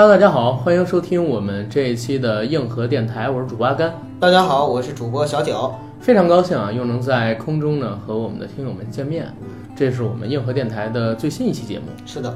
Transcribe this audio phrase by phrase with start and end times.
[0.00, 3.92] Hello，大家好，欢迎收听我们这一期的硬核电台，我是主播阿甘。
[4.18, 5.74] 大家好，我是主播小九。
[6.00, 9.30] 非常高兴啊，又能在空中呢和我们的听友们见面。
[9.76, 11.84] 这是我们硬核电台的最新一期节目。
[12.06, 12.34] 是的，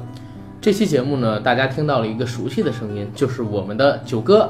[0.61, 4.47] 这期节目呢，大家听到了一个熟悉的声音，就是我们的九哥。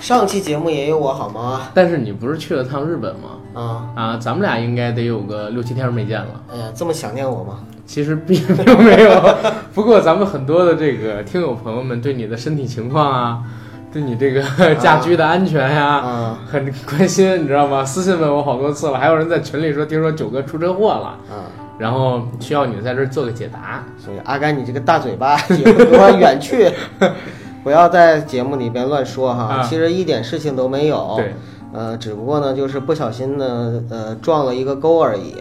[0.00, 1.68] 上期节目也有我好吗？
[1.74, 3.28] 但是你不是去了趟日本吗？
[3.54, 6.42] 啊啊，咱们俩应该得有个六七天没见了。
[6.52, 7.60] 哎呀，这么想念我吗？
[7.86, 9.36] 其实并并没有，
[9.74, 13.42] 不过咱们很多的这个听友朋友们对你的身体情况啊，
[13.92, 14.42] 对你这个
[14.76, 17.84] 家居的安全呀、啊很关心，你知道吗？
[17.84, 21.46] 私信问我好多次了，还有人在群里说听说九哥出车祸了，啊，
[21.78, 23.84] 然后需要你在这儿做个解答。
[23.98, 26.70] 所以阿甘，你这个大嘴巴也给我远去，
[27.62, 29.42] 不要在节目里边乱说哈。
[29.44, 31.14] 啊其实一点事情都没有。
[31.16, 31.34] 对，
[31.72, 35.34] 呃，只不过呢，就是不小心呢，呃，撞了一个沟而已。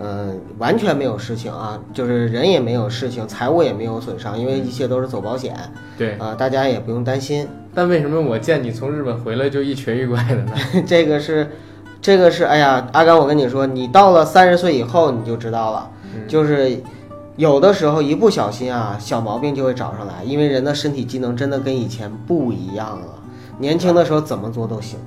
[0.00, 5.54] 嗯、完全没有事情啊，就是人也没有事情，财务也没有损伤，因为一切都是走保险
[5.96, 7.46] 对，啊、大家也不用担心。
[7.74, 10.52] 但为什么我见你从日本回来就一瘸一拐的呢？
[10.86, 11.48] 这个是，
[12.00, 16.80] 这个是，哎呀，阿甘，我跟你说，你到了三十岁以后你就知道了，嗯就是
[17.36, 23.06] 有的时候一不小心啊，小毛病就会找上来，因为人的身体机能真的跟以前不一样了。
[23.58, 24.98] 年轻的时候怎么做都行，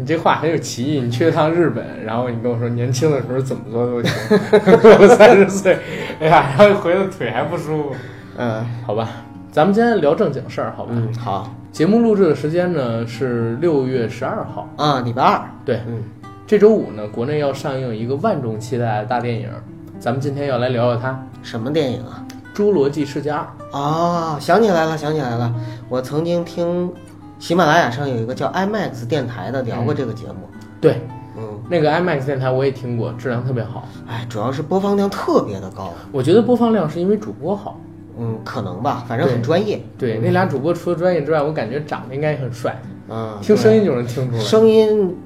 [0.00, 0.98] 你这话很有歧义。
[0.98, 5.78] 你去了趟日本，然后你跟我说年轻的时候怎么做都行，过了三十岁，
[6.20, 7.94] 哎呀，然后回来腿还不舒服。
[8.38, 9.10] 嗯好吧，
[9.52, 10.92] 咱们今天聊正经事儿，好吧？
[10.94, 16.02] 嗯，好节目录制的时间呢是六月十二号，啊，礼拜二，对，嗯，
[16.46, 19.50] 这周五呢，国内要上映一个万众期待的大电影，
[19.98, 22.24] 咱们今天要来聊聊它什么电影啊？
[22.58, 23.38] 《侏罗纪世界二》。
[23.72, 25.54] 哦，想起来了，想起来了，
[25.88, 26.90] 我曾经听
[27.40, 31.00] 喜马拉雅上有一个叫 IMAX 电台的聊过这个节目，对，
[31.38, 33.88] 嗯，那个 IMAX 电台我也听过，质量特别好。
[34.06, 37.80] 哎，主要是播放量特别的高，我觉得播放量是因为主播好。
[38.18, 42.78] 嗯，可能吧，反正很专业，对，那俩主播除了专业之外，我感觉长得应该也很帅，
[43.08, 44.42] 嗯，听声音就能听出来。
[44.42, 45.16] 声音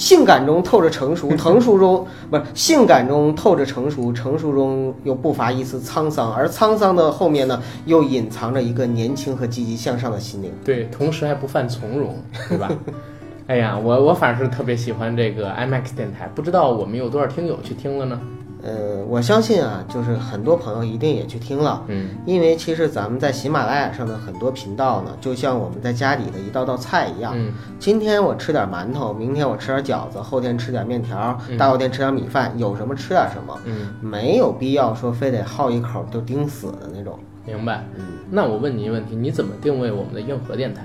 [0.00, 10.50] 性感中透着成熟， 成熟中不是性感中透着成熟，成熟中又不乏一丝沧桑，而沧桑的后面呢，又隐藏着一个年轻和积极向上的心灵。
[10.64, 12.16] 对，同时还不犯从容，
[12.48, 12.70] 对吧？
[13.46, 18.18] 哎呀，我我反正是特别喜欢这个 IMAX 电台，不知道我们有多少听友去听了呢？
[18.62, 21.82] 呃，我相信啊，就是很多朋友一定也去听了。
[21.88, 27.32] 嗯，因为其实咱们在喜马拉雅上的很多频道呢，就像我们在家里的一道道菜一样。
[27.36, 37.18] 嗯，今天我吃点馒头，明天我吃点饺子，后天吃点面条，嗯大后天吃点米饭，有什么吃点什么，嗯，没有必要说非得好一口就盯死的那种。
[37.46, 37.84] 明白。
[37.96, 40.82] 嗯，那我问你一个问题，你怎么定位我们的硬核电台？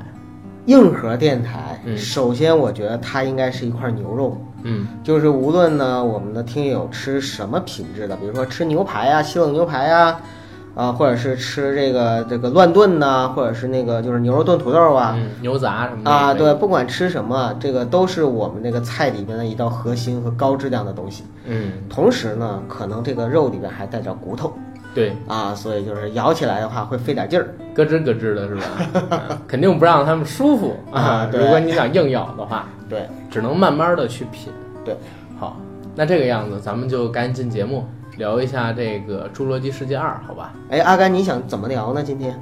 [0.68, 4.35] 硬核电台，嗯首先我觉得它应该是一块牛肉，
[4.68, 10.20] 嗯就是无论呢我们的听友吃什么品质的，比如说吃牛排啊、西冷牛排呀，
[10.74, 21.24] 啊，或者是吃这个这个乱炖呐、或者是那个就是牛肉炖土豆啊，嗯，牛杂什么的啊，对，，不管吃什么，这个都是我们这个菜里边的一道核心和高质量的东西。
[21.46, 24.52] 嗯，同时呢，可能这个肉里边还带着骨头
[24.96, 27.54] 对，啊，所以就是咬起来的话会费点劲儿。
[27.76, 28.64] 咯吱咯吱的是吧？
[29.12, 34.52] 嗯 肯定不让他们舒服啊如果你想硬咬的话， 对，只能慢慢的去品。
[34.86, 34.96] 对，
[35.38, 35.58] 好，
[35.94, 37.86] 那这个样子，咱们就赶紧进节目，
[38.18, 40.54] 聊一下这个《侏罗纪世界二》，好吧？
[40.70, 42.02] 哎，阿甘，你想怎么聊呢？
[42.02, 42.40] 今天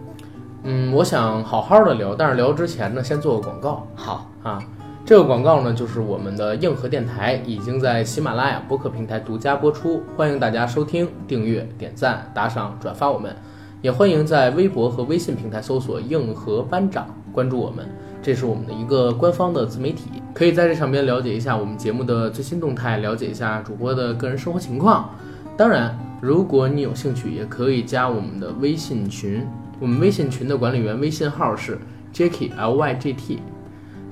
[0.63, 4.59] 嗯，我想好好的聊，但是聊之前呢，先做个广告好，啊。
[5.05, 13.35] 这个广告呢，就是我们的硬核电台已经在喜马拉雅播客平台独家播出，欢迎大家收听、订阅、点赞、打赏、转发我们，
[13.81, 17.85] 也欢迎在微博和微信平台搜索“硬核班长”关注我们，
[18.21, 25.09] 这是我们的一个官方的自媒体，可以在这上边了解一下我们节目的最新动态，了解一下主播的个人生活情况。
[25.57, 29.45] 当然，如果你有兴趣，也可以加我们的微信群，
[29.81, 31.77] 我们微信群的管理员微信号是
[32.13, 33.39] Jacky L Y G T。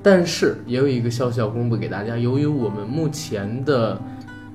[0.02, 4.00] 但是也有一个消息要公布给大家，由于我们目前的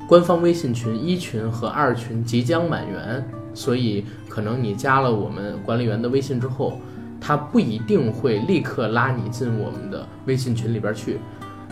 [0.07, 6.79] 官方微信群一群和二群即将满员，所以可能你加了我们管理员的微信之后，
[7.19, 11.17] 他不一定会立刻拉你进我们的微信群里边去。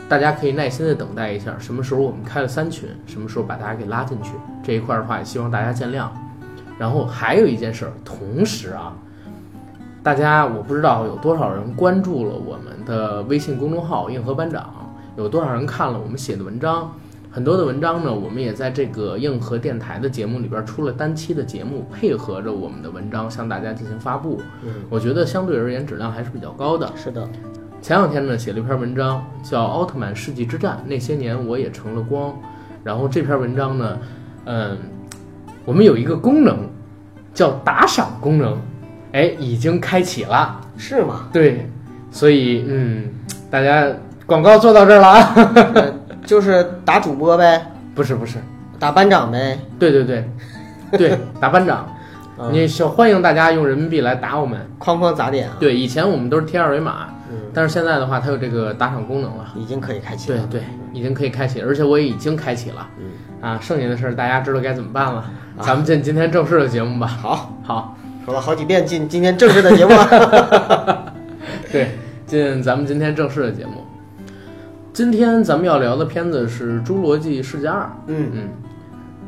[0.07, 4.31] 大家可以耐心的等待一下，什么时候我们开了三群，什么时候把大家给拉进去。
[4.63, 6.07] 这一块的话，也希望大家见谅。
[6.77, 8.95] 然后还有一件事，同时啊，
[10.06, 14.72] 大家我不知道有多少人关注了我们的微信公众号“硬核班长”，
[15.18, 16.94] 有多少人看了我们写的文章。
[17.31, 24.40] 很多的文章呢，我们也在这个硬核电台的节目里边出了单期的节目，配合着我们的文章向大家进行发布。
[24.63, 26.88] 嗯，我觉得相对而言质量还是比较高的。
[26.96, 27.28] 是的，
[27.81, 32.31] 前两天呢，写了一篇文章，叫《奥特曼世纪之战》，那些年我也成了光。
[32.84, 33.98] 然后这篇文章呢，
[34.46, 34.78] 嗯，
[35.66, 36.60] 我们有一个功能
[37.34, 38.56] 叫打赏功能。
[39.16, 40.60] 哎，已经开启了。
[40.78, 41.30] 是吗？
[41.32, 41.70] 对，
[42.12, 43.06] 所以嗯，
[43.50, 43.88] 大家
[44.26, 45.34] 广告做到这儿了啊。
[45.74, 45.94] 呃
[46.26, 48.40] 就是打主播呗，不是不是，
[48.80, 49.58] 打班长呗。
[49.80, 50.28] 对对对，
[50.98, 51.88] 对， 打班长，
[52.40, 54.60] 嗯你小欢迎大家用人民币来打我们。
[54.80, 55.56] 哐哐砸点啊！
[55.60, 59.46] 对，以前我们都是贴二维码，嗯，但是现在的话，它有这个打赏功能了。
[59.56, 60.48] 已经可以开启了。
[60.50, 62.88] 对对，已经可以开启，而且我也已经开启了。
[63.00, 63.06] 嗯，
[63.48, 65.24] 啊，剩下的事儿大家知道该怎么办了。
[65.62, 67.06] 咱们进今天正式的节目吧。
[67.06, 71.13] 好，好，说了好几遍进今天正式的节目了。
[71.72, 71.92] 对，
[72.25, 73.74] 进咱们今天正式的节目。
[74.92, 77.81] 今天咱们要聊的片子是《侏罗纪世界二》。
[78.07, 78.50] 嗯，嗯，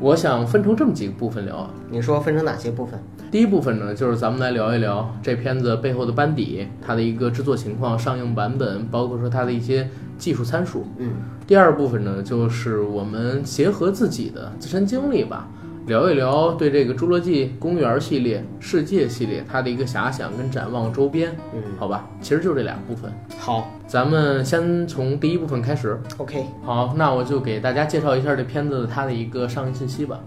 [0.00, 1.70] 我想分成这么几个部分聊啊。
[1.88, 2.98] 你说分成哪些部分？
[3.30, 10.84] 第一部分呢，就是咱们来聊一聊这片子背后的班底，它的一个制作情况、上映版本，包括说它的一些技术参数。
[10.96, 11.12] 嗯，
[11.46, 15.46] 第二部分呢，就是我们结合自己的自身经历吧，
[15.88, 22.06] 聊一聊对这个《侏罗纪公园》系列、世界系列它的一个遐想跟展望周边，嗯，好吧？
[22.20, 23.10] 其实就这俩部分。
[23.38, 25.98] 好咱们先从第一部分开始。
[26.18, 26.44] ，OK。
[26.62, 30.20] 好，那我就给大家介绍一下这片子它的一个上映信息吧。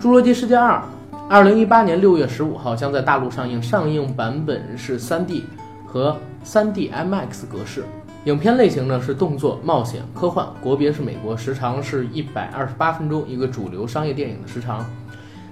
[0.04, 0.82] 《侏罗纪世界二》，
[1.28, 5.42] 二零一八年六月十五号将在大陆上映，上映版本是 3D
[5.86, 7.84] 和 3D IMAX 格式。
[8.24, 14.86] 影片类型呢是动作、冒险、科幻，国别是美国，时长是一百二十八分钟，一个主流商业电影的时长。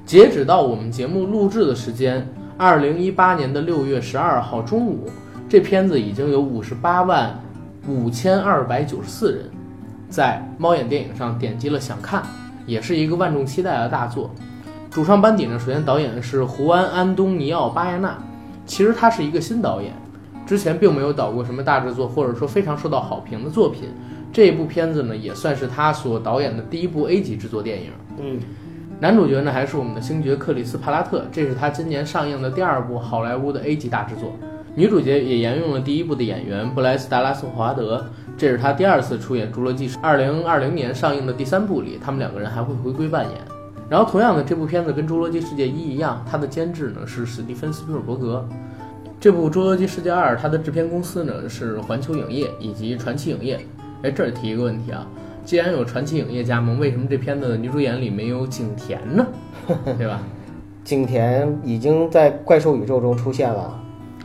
[0.07, 5.09] 截止到我们节目录制的时间，二零一八年的六月十二号中午，
[5.49, 7.37] 这片子已经有五十八万
[7.89, 9.51] 五千二百九十四人
[10.09, 12.23] 在猫眼电影上点击了想看，
[12.67, 14.31] 也是一个万众期待的大作。
[14.89, 18.17] 主创班底呢，首先导演是胡安·安东尼奥·巴亚纳，
[18.65, 19.93] 其实他是一个新导演，
[20.51, 23.85] 之前并没有导过什么大制作，或者说非常受到好评的作品。
[24.33, 27.93] 这一部片子呢，也算是他所导演的第一部 A 级制作电影。
[28.19, 28.37] 嗯，
[28.99, 34.33] 男主角呢还是我们的星爵克里斯·帕拉特，这是他今年上映的第二部好莱坞的 A 级大制作。
[34.75, 38.05] 女主角也沿用了第一部的演员布莱斯·达拉斯·霍华德，
[38.37, 43.39] 这是他第二次出演《侏罗纪》二零二零年上映的第三部里，他们两个人还会回归扮演。
[43.89, 48.45] 然后，同样的，这部片子跟《侏罗纪世界一》一样，它的监制呢是史蒂芬·斯皮尔伯格。
[49.21, 53.61] 这部《侏罗纪世界二》，它的制片公司呢是环球影业以及传奇影业。
[54.03, 55.07] 哎，这儿提一个问题啊，
[55.45, 59.27] 既然有传奇影业加盟，为什么这片子的女主演里没有景甜呢？
[59.99, 60.23] 对吧？
[60.85, 63.79] 景甜已经在怪兽宇宙中出现了，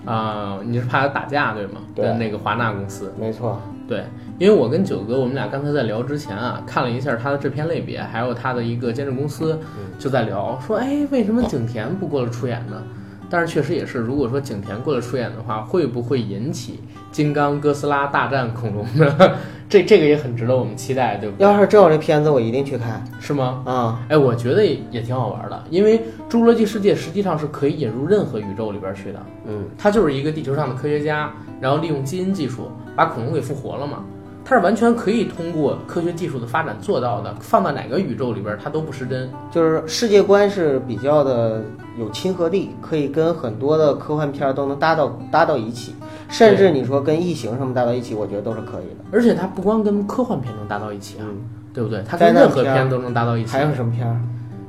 [0.05, 1.81] 啊、你是怕他打架对吗？
[1.93, 3.11] 对跟那个华纳公司。
[3.19, 3.61] 没错。
[3.89, 4.05] 对，
[4.39, 9.59] 因为我跟九哥，我们俩刚才在聊之前啊，看了一下他的制片类别，还有他的一个监制公司，
[9.99, 12.81] 就在聊说，哎，为什么景甜不过来出演呢？
[13.29, 16.79] 但是确实也是，如果说景甜过来出演的话，会不会引起
[17.11, 19.15] 金刚哥斯拉大战恐龙呢？
[19.67, 21.43] 这这个也很值得我们期待，对不对？
[21.43, 23.63] 要是真有这片子，我一定去看是吗？
[23.65, 23.99] 啊！
[24.09, 25.97] 哎，我觉得也也挺好玩的，因为
[26.29, 29.19] 《侏罗纪世界》实际上是可以引入任何宇宙里边去的。
[29.47, 34.05] 嗯，他就是一个地球上的科学家，然后利用基因技术把恐龙给复活了嘛。
[34.47, 39.27] 他是完全可以通过科学技术的发展做到的，放到哪个宇宙里边它都不失真。
[39.51, 41.63] 就是世界观是比较的
[41.97, 45.95] 有亲和力，可以跟很多的科幻片儿都能搭到搭到一起，
[46.29, 49.03] 甚至你说跟异形什么搭到一起，我觉得都是可以的。
[49.11, 51.37] 而且它不光跟科幻片能搭到一起啊，嗯，
[51.73, 52.03] 对不对？
[52.07, 53.51] 它跟任何片都能搭到一起。
[53.51, 54.15] 还有什么片儿？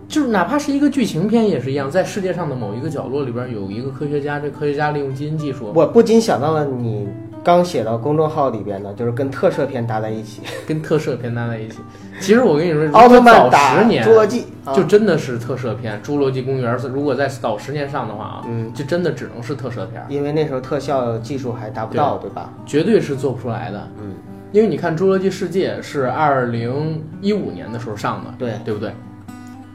[0.09, 7.09] 就是哪怕是一个剧情片也是一样，在世界上的某一个角落里边有一个科学家，这科学家利用基因技术我不禁想到了你
[7.47, 11.79] 刚写到公众号里边的，就是跟特摄片搭在一起，跟特摄片搭在一起。
[12.19, 22.53] 其实我跟你说，奥特曼打十年侏罗纪，啊就真的是特摄片，《侏罗纪公园》如果在早十年上的话啊，嗯，就真的只能是特摄片，因为那时候特效技术还达不到，对吧？
[22.67, 23.89] 绝对是做不出来的。
[24.03, 24.15] 嗯，
[24.51, 28.91] 因为你看《侏罗纪世界》是二零一五年的时候上的，对，对不对？《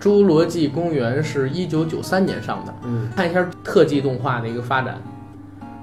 [0.02, 2.74] 侏罗纪公园》是一九九三年上的。
[2.84, 4.98] 嗯，看一下特技动画的一个发展，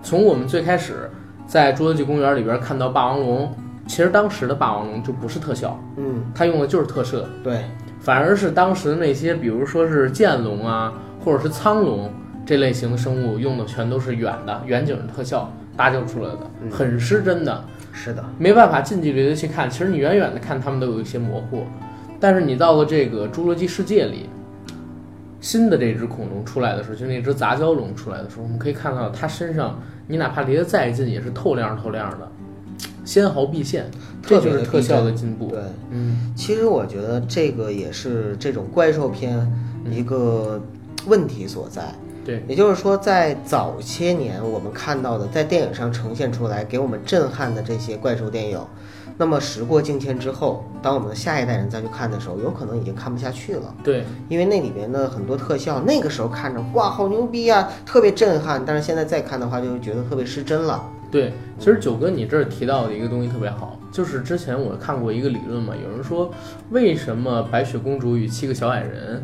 [0.03, 1.11] 从我们最开始
[1.49, 3.51] 在《侏罗纪公园》里边看到霸王龙，
[3.87, 7.27] 其实当时的霸王龙就不是特效，嗯，它用的就是特摄。
[7.43, 7.65] 对，
[7.99, 10.93] 反而是当时那些，比如说是剑龙啊，
[11.25, 12.13] 或者是苍龙
[12.45, 17.65] 这类型的生物，用的全都是远的远景的特效搭救出来的，嗯很失真的，
[17.95, 19.71] 是的，没办法近距离的去看。
[19.71, 21.65] 其实你远远的看，它们都有一些模糊，
[22.21, 24.29] 但是你到了这个侏罗纪世界里，
[25.41, 32.29] 新的这只恐龙出来的时候，就那只杂交龙出来的时候，我们可以看到它身上，你哪怕离得再近，也是透亮透亮的，
[33.05, 33.89] 纤毫毕现，
[34.23, 35.47] 这就是特效的进步。
[35.49, 35.61] 对。
[35.91, 39.47] 嗯，其实我觉得这个也是这种怪兽片
[39.91, 40.61] 一个
[41.07, 48.59] 问题所在，对，也就是说，在早些年我们看到的，在电影上呈现出来给我们震撼的这些怪兽电影，
[49.19, 53.75] 那么时过境迁之后，当我们的下一代人再去看的时候，有可能已经看不下去了。
[53.83, 58.63] 对，因为那里面的很多特效，那个时候看着哇，好牛逼啊，特别震撼。
[58.65, 60.83] 但是现在再看的话，就会觉得特别失真了。
[61.11, 66.31] 对，其实九哥你这儿提到的一个东西特别好，就是之前我看过一个理论嘛，有人说
[66.71, 69.23] 为什么白雪公主与七个小矮人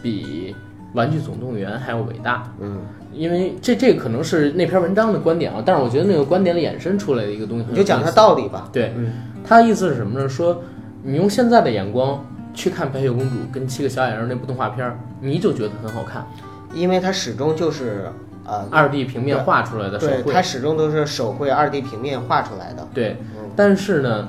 [0.00, 0.54] 比
[0.94, 2.50] 玩具总动员还要伟大？
[2.60, 2.78] 嗯，
[3.12, 8.68] 因为这这可能是那篇文章的观点啊，但是我觉得那个观点里衍生出来的一个东西你就讲它道理吧。
[8.72, 9.12] 对，嗯，
[9.46, 10.28] 他的意思是什么呢？
[10.28, 10.62] 说
[11.02, 12.24] 你用现在的眼光
[12.54, 16.26] 去看白雪公主跟七个小矮人那部动画片儿，你就觉得很好看，
[16.72, 18.10] 因为它始终就是
[18.46, 20.40] 呃，二 D 平面画出来的手，绘它。
[20.42, 22.86] 始终都是手绘二 D 平面画出来的。
[22.94, 24.28] 对嗯，但是呢，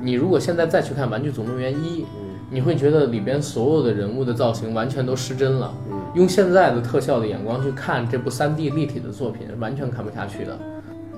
[0.00, 5.74] 你如果现在再去看《玩具总动员一》，嗯你会觉得里边所有的人物的造型完全都失真了。
[5.90, 10.56] 嗯，用现在的特效的眼光去看这部三 D 立体的作品，完全看不下去的。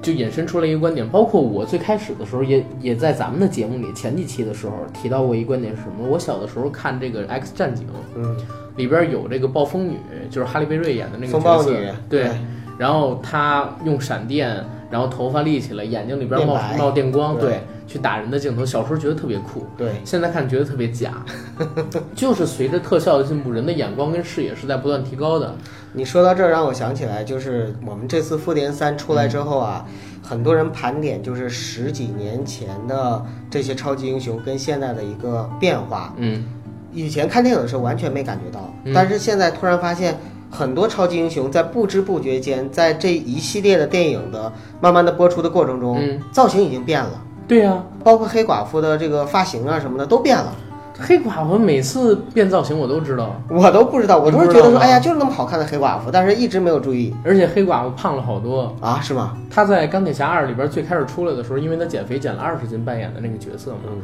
[0.00, 6.07] 就引申出来一个观点，包括我最开始的时候也也在咱们的节目里前几期的时候提到过一观点是什么？
[6.09, 8.37] 我小的时候看这个《X 战警》，嗯，
[8.76, 9.97] 里边有这个暴风女，
[10.31, 11.73] 就是哈利贝瑞演的那个角色，
[12.09, 12.31] 对。
[12.78, 18.64] 然后她用闪电，然后头发立起来，眼睛里边冒电光，对对，去打人的镜头。
[18.64, 21.23] 小时候觉得特别酷，对，现在看觉得特别假。
[22.14, 25.54] 就是随着特效的进步，人的眼光跟视野是在不断提高的。
[25.92, 29.87] 你说到这儿，让我想起来，就是我们这次《复联三》出来之后啊，
[30.23, 36.14] 很多人盘点就是十几年前的这些超级英雄跟现在的一个变化。
[36.18, 36.45] 嗯，
[36.92, 40.16] 以前看电影的时候完全没感觉到，嗯但是现在突然发现，
[40.50, 46.21] 很多超级英雄在不知不觉间，在这一系列的电影的慢慢的播出的过程中，嗯。
[46.33, 47.11] 造型已经变了，
[47.47, 50.52] 对呀、包括黑寡妇的这个发型啊什么的都变了。
[51.00, 57.14] 黑寡妇每次变造型我都知道，我都不知道，我都是觉得说，哎呀，就是那么好看的黑寡妇，但是一直没有注意。
[57.25, 58.75] 而且黑寡妇胖了好多。
[58.81, 59.37] 啊，是吗？
[59.49, 64.00] 她在《钢铁侠二》里边最开始出来的时候，因为她减肥减了二十斤扮演的那个角色嘛，嗯，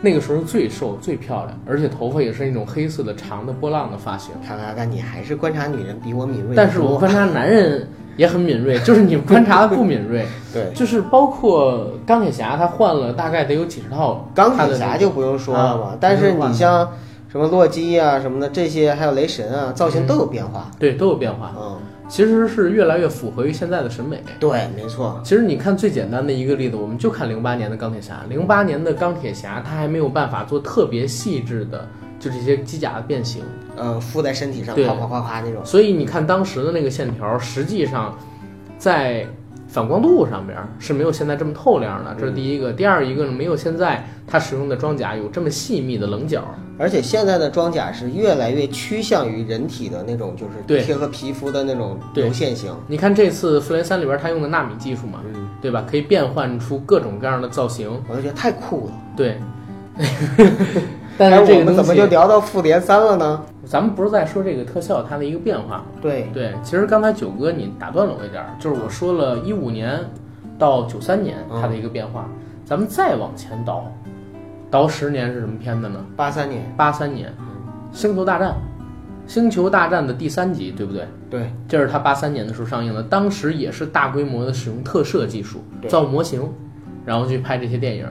[0.00, 4.32] 那个时候最瘦最漂亮，而且头发也是那种黑色的长的波浪的发型。
[4.46, 6.54] 看看看，你还是观察女人比我敏锐。
[6.54, 10.24] 但是我观察男人也很敏锐， 就是你观察的不敏锐，
[10.54, 16.88] 对就是包括钢铁侠，他换了大概得有几十套钢铁侠就不用说了嘛，啊但是你像
[17.30, 20.70] 什么洛基啊什么的这些，还有雷神啊，造型都有变化。
[20.78, 21.76] 对都有变化，嗯，
[22.08, 24.22] 其实是越来越符合于现在的审美。
[24.40, 25.20] 对，没错。
[25.22, 28.24] 其实你看最简单的一个例子，我们就看零八年的钢铁侠。
[28.28, 31.86] 零八年的钢铁侠，他还没有办法做特别细致的，
[32.18, 33.42] 就这些机甲的变形。
[33.76, 35.64] 呃，附在身体上，对夸夸夸夸那种。
[35.64, 38.18] 所以你看当时的那个线条，实际上
[38.78, 39.26] 在
[39.68, 42.72] 反光度上边是没有现在这么透亮的，这是第一个。
[42.72, 46.42] 第二一个呢，没有现在它使用的装甲有这么细密的棱角。
[46.78, 52.72] 而且现在的装甲是越来越趋向于人体的那种，就是对贴合皮肤的那种流线型。
[52.86, 55.84] 你看这次复联三里边它用的纳米技术嘛，嗯，对吧？
[55.90, 57.90] 可以变换出各种各样的造型。
[58.08, 58.92] 我就觉得太酷了。
[59.16, 59.38] 对，
[61.18, 63.42] 但哎是这个东我们怎么就，聊到复联三了呢？
[63.64, 65.84] 咱们不是在说这个特效它的一个变化吗？
[66.00, 69.98] 对，对，其实刚才九哥你打断了我一点儿，就是我说了一五年
[70.56, 72.28] 到九三年它的一个变化，
[72.64, 73.92] 咱们再往前倒，
[74.70, 76.04] 倒十年是什么片子呢？
[76.16, 77.28] 八三年，八三年，
[77.92, 78.50] 《星球大战》，
[79.26, 81.04] 《星球大战》的第三集，对不对？
[81.28, 86.48] 对，这是它八三年的时候上映的，当时也是大规模的使用特摄技术对造模型，
[87.04, 88.06] 然后去拍这些电影。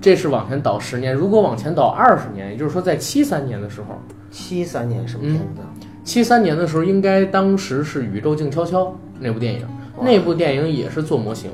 [0.00, 3.98] 这是往前倒十年，如果往前倒二十年，也就是说在七三年的时候，
[4.30, 5.62] 七三年什么片子？
[6.04, 8.84] 七三年的时候，应该当时是《宇宙静悄悄》
[9.18, 9.66] 那部电影，
[10.00, 11.50] 那部电影也是做模型，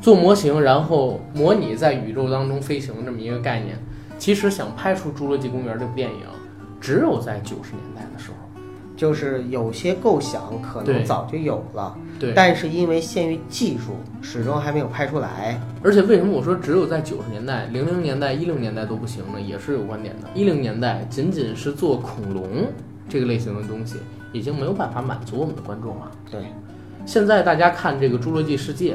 [0.00, 3.78] 做模型，然后模拟在宇宙当中飞行这么一个概念。
[4.18, 6.16] 其实想拍出《侏罗纪公园》这部电影，
[6.80, 8.36] 只有在九十年代的时候。
[9.00, 15.58] 就是有些构想可能早就有了，对，但是因为限于技术，始终还没有拍出来。
[15.82, 19.40] 而且为什么我说只有在九十年代、零零年代、一零年代都不行呢？
[19.40, 20.28] 也是有观点的。
[20.34, 22.46] 一零年代仅仅是做恐龙
[23.08, 23.96] 这个类型的东西，
[24.34, 26.10] 已经没有办法满足我们的观众了。
[26.30, 26.42] 对，
[27.06, 28.92] 现在大家看这个《侏罗纪世界》，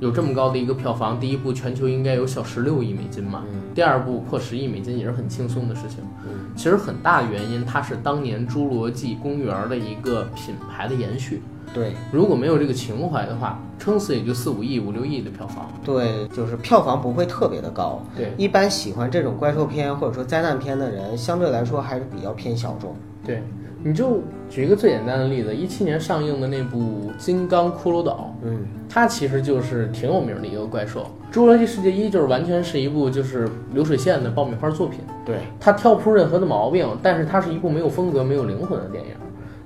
[0.00, 5.98] 有这么高的一个票房，第一部全球应该有小十六亿美金嘛，嗯第二部破十亿美金也是很轻松的事情。
[6.24, 11.40] 嗯其实很大的原因，它是当年《侏罗纪公园》的一个品牌的延续。
[11.72, 15.70] 对如果没有这个情怀的话，撑死也就四五亿、五六亿的票房。
[15.84, 18.02] 对，就是票房不会特别的高。
[18.16, 22.96] 对一般喜欢这种怪兽片或者说灾难片的人，相对来说还是比较偏小众。
[23.24, 23.42] 对，
[23.82, 31.10] 你就举一个最简单的例子，一七年上映的那部《金刚骷髅岛》，嗯，它其实就是挺有名的一个怪兽。
[31.34, 39.10] 《侏罗纪世界一》就是完全是一部就是流水线的爆米花作品，对，它挑不出任何的毛病，但是它是一部没有风格、没有灵魂的电影。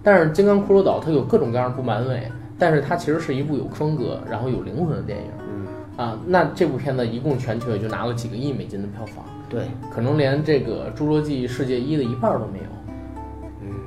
[0.03, 5.25] 但是《金刚骷髅岛》它有各种各样不完美，但是它其实是一部有风格，然后有灵魂的电影。
[5.49, 5.67] 嗯，
[5.97, 12.65] 啊，那这部片子一共全球也就拿了几个亿美金的票房，对，可能连这个《侏罗纪世界一》的一半儿都没有。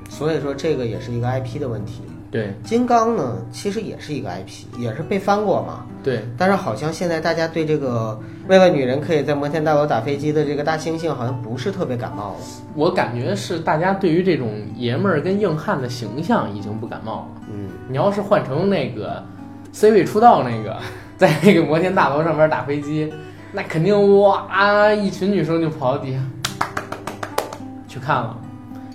[0.08, 2.02] 嗯，所以说这个也是一个 IP 的问题。
[2.30, 5.86] 对金刚呢，其实也是一个 IP，也是被翻过嘛。
[6.04, 12.40] 对，但是好像现在大家对这个为了女人可以在摩天大楼打飞机的这个大猩猩，好像不是特别感冒了。
[12.76, 17.42] 我感觉是大家对于这种爷们儿跟硬汉的形象已经不感冒了。
[17.54, 19.24] 嗯，你要是换成那个
[19.72, 20.78] C 位出道那个，
[21.16, 23.12] 在那个摩天大楼上面打飞机，
[23.54, 26.20] 那肯定哇，一群女生就跑到底下
[27.88, 28.38] 去看了。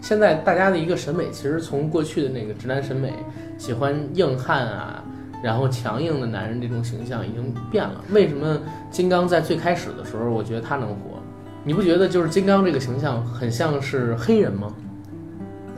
[0.02, 3.14] 现在大家的一个审美，其实从过去的那个直男审美，
[3.56, 5.02] 喜欢硬汉啊，
[5.42, 8.04] 然后强硬的男人这种形象已经变了。
[8.10, 11.22] 为什么金刚在最开始的时候，我觉得他能火？
[11.64, 14.74] 你不觉得就是金刚这个形象很像是黑人吗？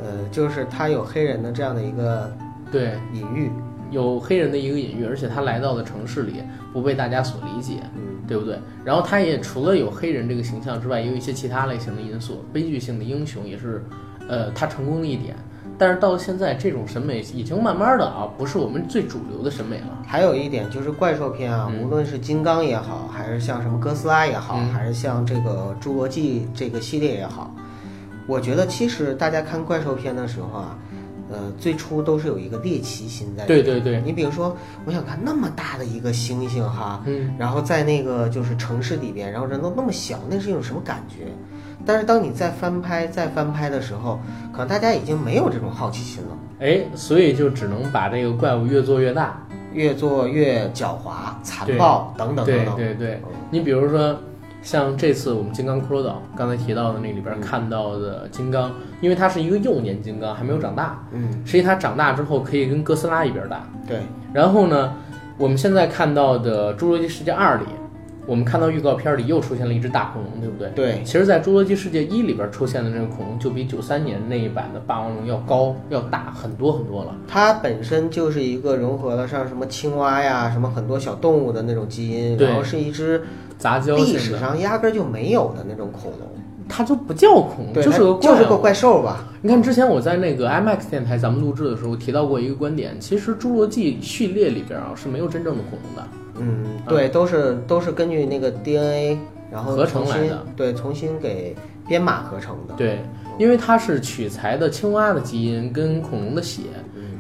[0.03, 2.35] 呃，就是他有黑人的这样的一个
[2.73, 3.51] 对，隐喻。
[3.91, 8.59] 有黑人的一个隐喻，而且他来到的城市里不被大家所理解，嗯，对不对？
[8.85, 13.85] 然后他也除了有黑人这个形象之外，也有一些其他类型的因素，悲剧性的英雄也是，
[14.29, 15.35] 呃，他成功的一点。
[15.77, 19.99] 但是到了现在，这种审美已经慢慢的啊，不是我们最主流的审美了。
[20.07, 27.53] 还有一点就是怪兽片啊，嗯无论是金刚也好，还是像什么哥斯拉也好，嗯还是像这个侏罗纪这个系列也好，
[28.29, 30.79] 我觉得其实大家看怪兽片的时候啊，
[31.29, 33.45] 呃，最初都是有一个猎奇心在。
[33.45, 41.33] 对对对，你比如说，我想看那么大的一个猩猩哈，嗯，然后在那个就是城市里边，然后人都那么小，那是一种什么感觉？
[41.87, 44.21] 但是当你再翻拍、再翻拍的时候，
[44.53, 49.39] 可能大家已经没有这种好奇心了，哎，所以就只能把这个怪物越做越大。
[49.75, 52.77] 越做越狡猾、残暴等等等对等。
[52.77, 54.17] 对对，你比如说，
[54.63, 63.67] 像这次我们金刚骷髅岛刚才提到的那里边看到的金刚，因为它是一个幼年金刚，还没有长大，嗯，实际它长大之后可以跟哥斯拉一边大。
[63.85, 63.99] 对，
[64.33, 64.95] 然后呢，
[65.37, 67.65] 我们现在看到的《侏罗纪世界二》里，
[68.27, 70.71] 我们看到预告片里又出现了一只大恐龙，对不对？
[70.75, 77.15] 对，其实，在《侏罗纪世界一》里边出现的那个恐龙，就比九三年那一版的霸王龙要高、要大很多很多了。
[77.29, 83.23] 它本身就是一个融合了像什么青蛙呀、什么很多小动物的那种基因，然后是一只
[83.59, 86.27] 杂交历史，上压根儿就没有的那种恐龙，
[86.67, 89.25] 它就不叫恐龙，对，就是个它就是个怪兽吧？
[89.43, 96.09] 你看，之前我在那个 IMAX 电台咱们录制的时候提到过一个观点，其实《侏罗纪》序列里边啊是没有真正的恐龙的。
[96.39, 99.19] 嗯，对，都是都是根据那个 DNA
[99.53, 101.55] 然后合成来的对，重新给
[101.87, 102.75] 编码合成的。
[102.77, 102.99] 对，
[103.39, 106.63] 因为它是取材的青蛙的基因跟恐龙的血，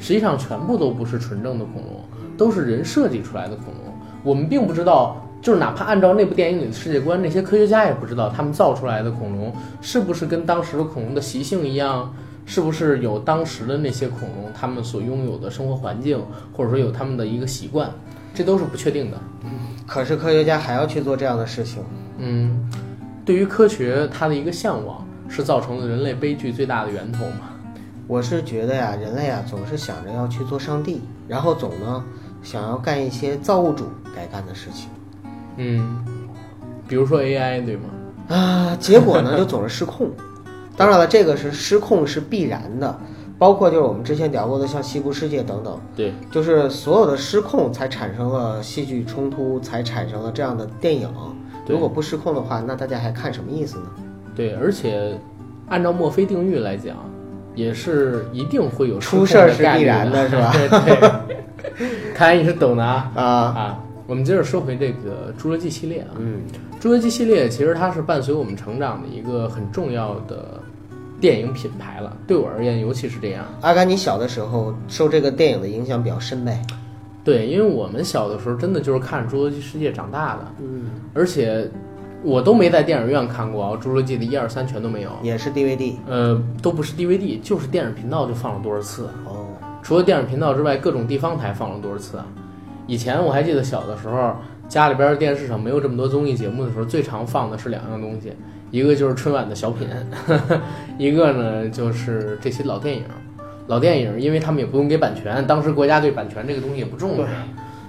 [0.00, 2.00] 实际上全部都不是纯正的恐龙，
[2.36, 3.94] 都是人设计出来的恐龙。
[4.22, 12.12] 我们并不知道，就是哪怕按照那部电影里的世界观，那些科学家也不知道他们造出来的恐龙是不是跟当时的恐龙的习性一样，
[12.46, 16.18] 是不是有当时的那些恐龙他们所拥有的生活环境，
[16.52, 17.90] 或者说有他们的一个习惯，
[18.34, 19.18] 这都是不确定的。
[19.86, 21.82] 可是科学家还要去做这样的事情。
[22.18, 22.68] 嗯，
[23.24, 27.50] 对于科学，它的一个向往是造成了人类悲剧最大的源头嘛。
[28.06, 32.04] 我是觉得呀，人类啊总是想着要去做上帝，然后总呢
[32.42, 34.90] 想要干一些造物主该干的事情
[35.56, 36.04] 嗯，
[36.86, 37.82] 比如说 AI 对吗？
[38.28, 40.10] 啊，结果呢就总是失控。
[40.76, 42.98] 当然了，这个是失控是必然的，
[43.38, 51.08] 包括就是我们之前聊过的像《西部世界》等等，对，就是所有的失控才产生了戏剧冲突，才产生了这样的电影。
[51.66, 53.84] 如果不失控的话，那大家还看什么意思呢？
[54.36, 55.18] 对，而且
[55.68, 56.96] 按照墨菲定律来讲，
[57.54, 60.52] 也是一定会有出事儿是必然的 是吧？
[60.52, 63.12] 对对， 看来你是懂的啊。
[63.14, 63.80] 啊，啊！
[64.06, 66.42] 我们接着说回这个《侏罗纪》系列啊，嗯，
[66.84, 70.60] 《侏罗纪》系列其实它是伴随我们成长的一个很重要的
[71.20, 72.16] 电影品牌了。
[72.26, 73.44] 对我而言，尤其是这样。
[73.60, 76.60] 阿甘，你小的时候受这个电影的影响比较深呗？
[77.24, 81.70] 对，因为我们小的时候真的就是看《侏罗纪世界》长大的，嗯，而且
[82.22, 85.10] 我都没在电影院看过啊，《侏罗纪》的一二三全都没有。
[85.22, 89.08] 也是 DVD 呃，都不是 DVD，就是电视频道就放了多少次。
[89.24, 89.46] 哦，
[89.82, 92.26] 除了电视频道之外，各种地方台放了多少次啊？
[92.86, 94.34] 以前我还记得小的时候，
[94.68, 98.32] 家里边的电视上没有这么多综艺节目的时候，最常放的是两样东西，
[98.70, 99.88] 一个就是春晚的小品，
[100.98, 103.04] 一个呢就是这些老电影。
[103.66, 107.32] 老电影，因为他们也不用给版权，当时国家对版权这个东西也不重视，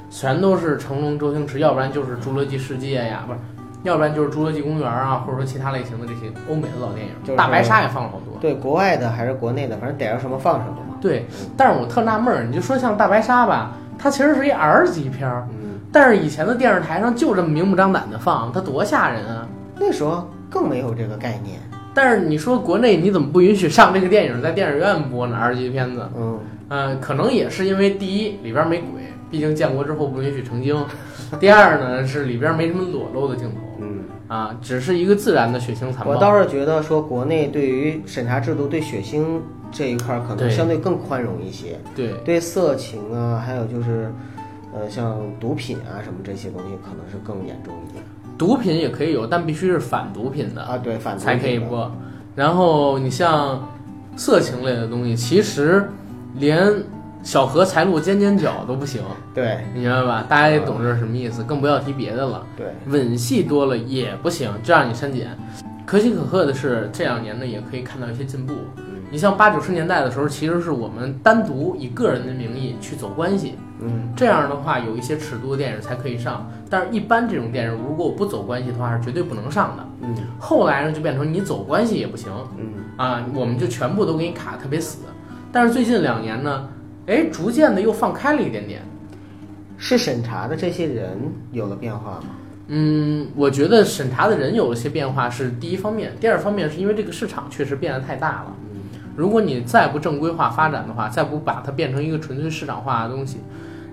[0.09, 3.39] 全都是成龙、周星驰，要不然就是《侏罗纪世界》呀，不是，
[3.83, 8.37] 要不然就是《侏罗纪公园》啊，或者说其他类型的这些欧美的老电影，就是大白鲨也放了好多。
[8.39, 10.95] 对，国外的还是国内的，反正逮着什么放什么嘛。
[11.01, 11.25] 对，
[11.57, 19.47] 但是我特纳闷儿，你就说像大白鲨吧，它其实是一 R 级片儿，嗯，但是以前的电视台上就这么明目张胆的放，它多吓人啊！
[19.79, 21.57] 那时候更没有这个概念。
[21.93, 30.75] 但是你说国内你怎么不允许上这个电影在电影院播呢？R 级片子，嗯，嗯，可能也是因为第一里边没鬼，毕竟建国之后不允许成精；
[31.39, 36.11] 第二呢是里边没什么裸露的镜头，嗯，啊，只是一个自然的血腥残暴。
[36.11, 39.39] 我倒是觉得说国内对于审查制度对血腥
[39.71, 44.11] 这一块儿可能相对更宽容一些，对对色情啊，还有就是，
[44.75, 48.03] 呃，像毒品啊什么这些东西可能是更严重一点
[48.37, 50.77] 毒品也可以有，但必须是反毒品的啊。
[50.77, 51.57] 对，反毒才可以。
[51.57, 51.89] 播。
[52.35, 53.65] 然后你像
[54.17, 55.89] 色情类的东西，其实
[56.35, 56.69] 连
[57.23, 59.01] 小荷才露尖尖角都不行，
[59.33, 60.25] 对你明白吧？
[60.27, 62.45] 大家也懂这是什么意思，更不要提别的了。
[62.57, 65.29] 对，吻戏多了也不行，这让你删减。
[65.85, 68.53] 可喜可贺的是，这两年呢也可以看到一些进步。
[69.11, 76.49] 你像八九十年代的时候，其实是我们单独以个人的名义去走关系，嗯，这样的话有一些尺度的电影才可以上。
[76.69, 79.87] 但是，一般这种电影如果我不走关系的话，是绝对不能上的。
[80.01, 82.65] 嗯后来呢，就变成你走关系也不行嗯
[82.97, 84.99] 啊，我们就全部都给你卡特别死。
[85.51, 86.67] 但是最近两年呢，
[87.07, 88.81] 哎，逐渐的又放开了一点点。
[89.77, 91.17] 是审查的这些人
[91.51, 92.27] 有了变化吗？
[92.67, 98.55] 嗯，我觉得审查的人有了些变化是第一方面，第二方面是因为这个市场确实变得太大了。
[99.15, 103.39] 如果你再不正规化发展的话，再不把它变成一个纯粹市场化的东西，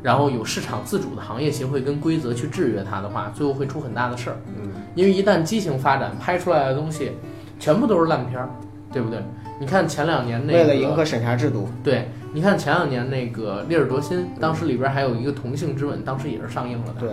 [0.03, 4.37] 然后有市场自主的行业协会跟规则去制约它的话，最后会出很大的事儿。
[4.57, 7.13] 嗯，因为一旦畸形发展，拍出来的东西
[7.59, 8.51] 全部都是烂片儿，
[8.93, 9.23] 对不对？
[9.61, 17.11] 你看前两年那个，为了迎合审查制度，对，你看前两年那个《烈日灼心》，当时里边还有一个同性之吻，当时也是上映了的，对，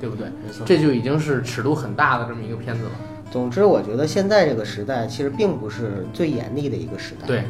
[0.00, 0.26] 对不对？
[0.44, 0.66] 没错。
[0.66, 2.90] 这就已经是尺度很大的这么一个片子了。
[3.32, 7.26] 总之，我觉得现在这个时代其实并不是最严厉的一个时代。
[7.26, 7.44] 对，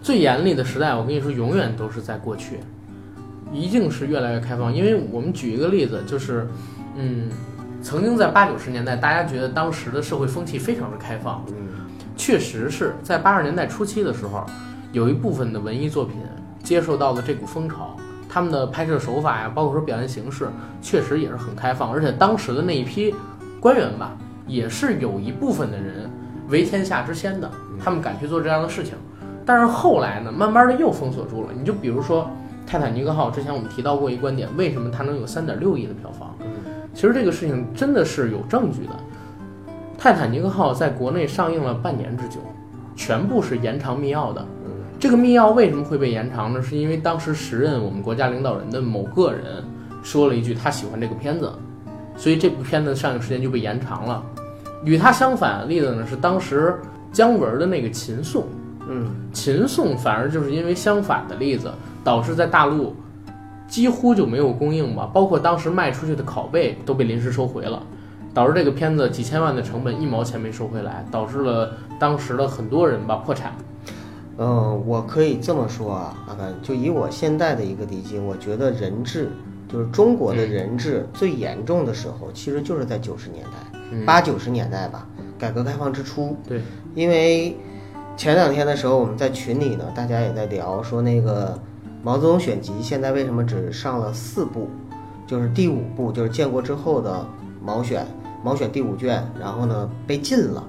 [0.00, 2.60] 最严厉的时代，我跟你说，永远都是在过去，
[3.52, 4.72] 一定是越来越开放。
[4.72, 6.46] 因为我们举一个例子，就是，
[6.94, 7.28] 嗯，
[7.82, 11.56] 曾经在八九十年代，大家觉得当时的社会风气非常的开放，嗯
[12.16, 14.46] 确实是在八十年代初期的时候，
[14.92, 16.16] 有一部分的文艺作品
[16.62, 17.96] 接受到了这股风潮，
[18.28, 20.48] 他们的拍摄手法呀，包括说表现形式，
[20.80, 23.12] 确实也是很开放，而且当时的那一批
[23.60, 26.10] 官员吧，也是有一部分的人
[26.48, 27.50] 为天下之先的，
[27.82, 28.94] 他们敢去做这样的事情。
[29.44, 31.48] 但是后来呢，慢慢的又封锁住了。
[31.56, 32.24] 你就比如说
[32.66, 36.34] 《泰坦尼克号》，之前我们提到过一观点，为什么它能有三点六亿的票房？
[36.94, 38.92] 其实这个事情真的是有证据的。
[39.98, 42.40] 《泰坦尼克号》在国内上映了半年之久，
[42.94, 44.44] 全部是延长密钥的。
[44.98, 46.62] 这个密钥为什么会被延长呢？
[46.62, 49.62] 是因为当时时任我们国家领导人的某个人
[50.02, 51.52] 说了一句他喜欢这个片子，
[52.16, 54.22] 所以这部片子上映时间就被延长了。
[54.84, 56.78] 与它相反的例子呢，是当时
[57.12, 58.42] 姜文的那个《秦颂》。
[58.88, 61.72] 嗯，秦颂反而就是因为相反的例子，
[62.04, 62.94] 导致在大陆
[63.66, 67.82] 几乎就没有供应吧，包括当时卖出去的拷贝都被临时收回了，
[68.32, 73.52] 导致这个片子几千万的成本一毛钱没收回来，导致了当时的很多人吧破产。
[74.38, 79.32] 嗯，我可以这么说啊，阿甘，就以我现在的一个理解，我觉得人质
[79.68, 85.06] 就是中国的人治最严重的时候，其实就是在九十年代，嗯八九十年代吧，
[85.38, 86.36] 改革开放之初。
[86.46, 86.62] 对，
[86.94, 87.56] 因为
[88.16, 91.50] 前两天的时候，我们在群里呢，大家也在聊说那个
[92.02, 94.68] 《毛泽东选集》现在为什么只上了四部，
[95.26, 97.26] 就是第五部就是建国之后的
[97.60, 98.06] 毛选，
[98.42, 100.62] 毛选第五卷，然后呢被禁了。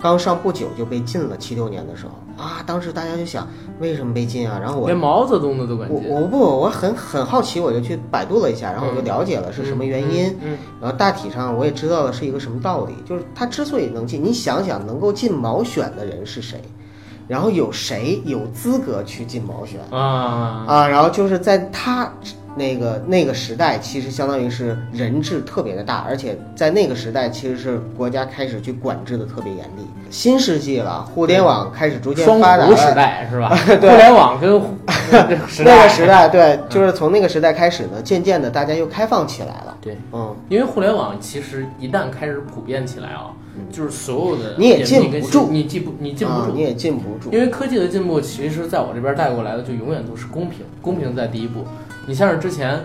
[0.00, 3.48] 刚上不久就被禁了，七六年的时候啊，当时大家就想
[3.80, 4.58] 为什么被禁啊？
[4.60, 10.52] 然后我连毛泽东的都敢我，我不我很很好奇，我就去百度了一下，然后我就了解了是什么原因，嗯？
[10.52, 16.60] 嗯，然后大体上我也知道了是一个什么道理，就是他之所以能进，你想想能够进毛选的人是谁，
[17.26, 20.88] 然后有谁有资格去进毛选嗯啊，啊？
[20.88, 22.12] 然后就是在他
[22.56, 29.86] 那个那个时代，其实相当于是人质特别的大，而且在那个时代其实是国家开始去管制的特别严厉。
[30.10, 32.94] 新世纪了，互联网开始逐渐双发达股时。
[32.96, 33.56] 代是吧？
[33.78, 34.60] 对互联网跟
[35.12, 39.76] 那个，时代，对，就是从那个时代开始呢，渐渐的大家又开放起来了。
[39.82, 43.32] 对，嗯，因为互联网其实一旦开始普遍起来啊，
[43.70, 47.30] 就是所有的你也进不住你进不你禁不住，啊你也禁不住。
[47.30, 51.64] 因为科技的进步，其实在我这边带过来的就永远都是公平，公平在第一步。
[52.06, 52.80] 你像是之前，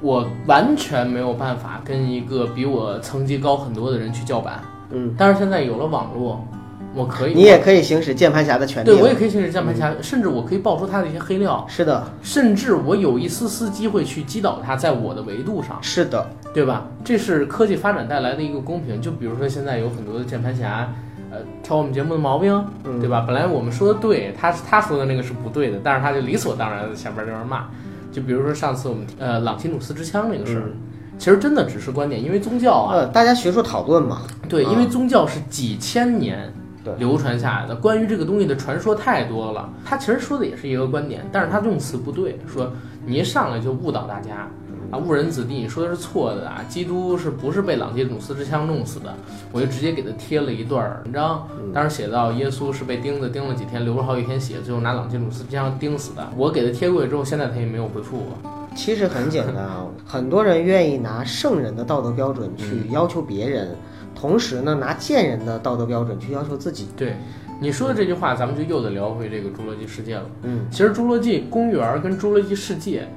[0.00, 4.60] 我完全没有办法跟一个比我层级高很多的人去叫板，
[4.90, 6.44] 嗯，但是现在有了网络，
[6.92, 8.86] 我可以，你也可以行使键盘侠的权利。
[8.86, 15.78] 对我也可以行使键盘侠，甚至我可以爆出他的一些黑料，是的，甚至我有一丝丝机会去击倒他，在我的维度上。
[15.80, 16.84] 是的，对吧？
[17.04, 19.00] 这是科技发展带来的一个公平。
[19.00, 20.92] 就比如说现在有很多的键盘侠，
[21.30, 23.22] 呃，挑我们节目的毛病，嗯对吧？
[23.24, 27.66] 本来我们说的对，他他说的那个是不对的，但是他就理所当然的前边这边骂。
[28.14, 30.72] 就比如说上次我们呃朗提努斯之枪那个事儿，嗯
[31.16, 34.22] 其实真的只是观点，因为宗教啊，呃，大家学术讨论嘛。
[34.48, 37.76] 对，啊因为宗教是几千年对流传下来的。
[37.76, 39.68] 关于这个东西的传说太多了。
[39.84, 42.68] 他其实说的也是一个观点，但是他用词不对，说
[43.06, 44.48] 你一上来就误导大家。
[44.90, 46.64] 啊，误人子弟，你说的是错的啊！
[46.68, 49.14] 基督是不是被朗基努斯之枪弄死的？
[49.52, 56.28] 我就直接给他贴了一段文章，当时写到耶稣是被钉子钉了几天，流了好几天血，最后拿朗基努斯之枪钉死的。
[56.36, 58.50] 我给他贴过去之后，现在他也没有回复我。
[58.74, 63.76] 其实很简单啊，很多人愿意拿圣人的道德标准去要求别人，
[64.14, 66.88] 同时呢，拿贱人的道德标准去要求自己。
[66.96, 67.14] 对
[67.60, 70.24] 你说的这句话，咱们就又得聊回这个侏罗纪世界了。
[70.42, 73.08] 嗯，其实侏罗纪公园跟侏罗纪世界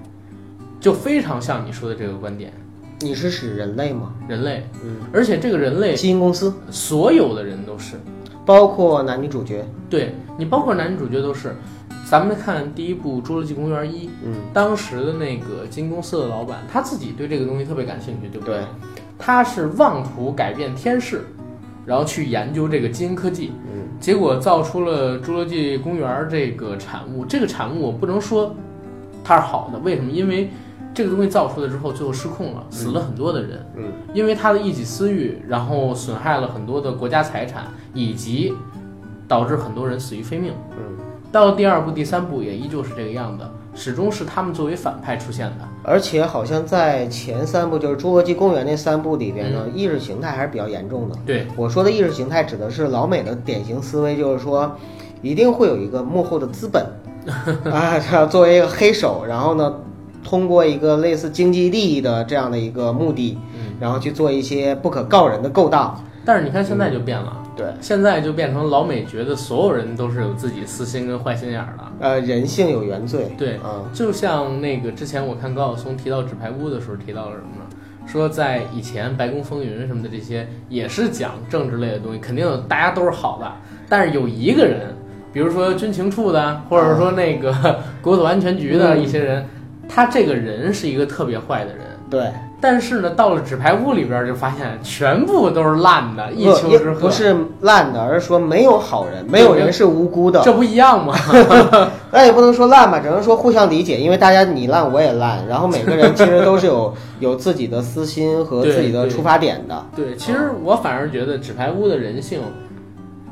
[0.80, 2.52] 就非常像你说的这个观点，
[3.00, 4.13] 你是指人类吗？
[4.28, 7.96] 人类，嗯，而且这个人类基因公司，所有的人都是。
[8.46, 9.66] 包括男女主角。
[9.90, 11.56] 对你，包括男女主角都是。
[12.10, 18.62] 咱们看第一部《侏罗纪公园一》，嗯，当时的那个金公司的老板，他自己对这个东西特别感兴趣，对不对？
[19.20, 21.26] 他是妄图改变天世，
[21.86, 27.26] 然后去研究这个基因科技，嗯，结果造出了《侏罗纪公园》这个产物。
[27.26, 28.56] 这个产物我不能说
[29.22, 30.10] 它是好的，为什么？
[30.10, 30.50] 因为
[30.98, 33.84] 这个东西造出来之后，最后失控了，死了很多的人，嗯，
[34.16, 38.52] 因为他的一己私欲，然后损害了很多的国家财产，以及
[39.28, 40.98] 导致很多人死于非命，嗯。
[41.32, 43.44] 到了第二部、第三部也依旧是这个样子，
[43.76, 45.68] 始终是他们作为反派出现的。
[45.84, 51.16] 而且好像在前三部，就是《侏罗纪公园》那三部里边呢，嗯意识形态还是比较严重的。
[51.28, 54.76] 对，我说的意识形态指的是老美的典型思维，就是说，
[55.22, 56.84] 一定会有一个幕后的资本
[57.72, 59.76] 啊，他作为一个黑手，然后呢，
[60.28, 65.98] 通过一个类似经济利益的这样的一个目的，嗯，然后去做一些不可告人的勾当。
[66.26, 71.84] 但是你看现在就变了，对，现在就变成老美觉得所有人都是有自己私心跟坏心眼儿的。
[72.02, 73.34] 呃，人性有原罪。
[73.38, 77.63] 对，啊、就像那个之前我看高晓松提到纸牌屋的时候提到了什么呢？
[78.06, 83.50] 说在以前白宫风云什么的这些也是讲政治类的东西，肯定有大家都是好的，
[83.88, 84.94] 但是有一个人，
[85.32, 89.46] 比如说军情处的，或者说那个国土安全局的一些人，
[89.88, 91.86] 他这个人是一个特别坏的人。
[92.10, 96.95] 对，但是呢，到了纸牌屋里边就发现全部都是烂的，一丘之貉。
[96.95, 100.41] 不是烂的，而是说没有好人，没有人是无辜的。
[100.41, 101.13] 这不一样吗？
[102.10, 109.86] 那 也不能说烂吧，只能说互相理解，因为大家你烂我也烂，然后每个人其实都是有 有自己的私心和自己的出发点的。
[109.93, 112.39] 对，其实我反而觉得纸牌屋的人性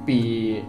[0.06, 0.62] 比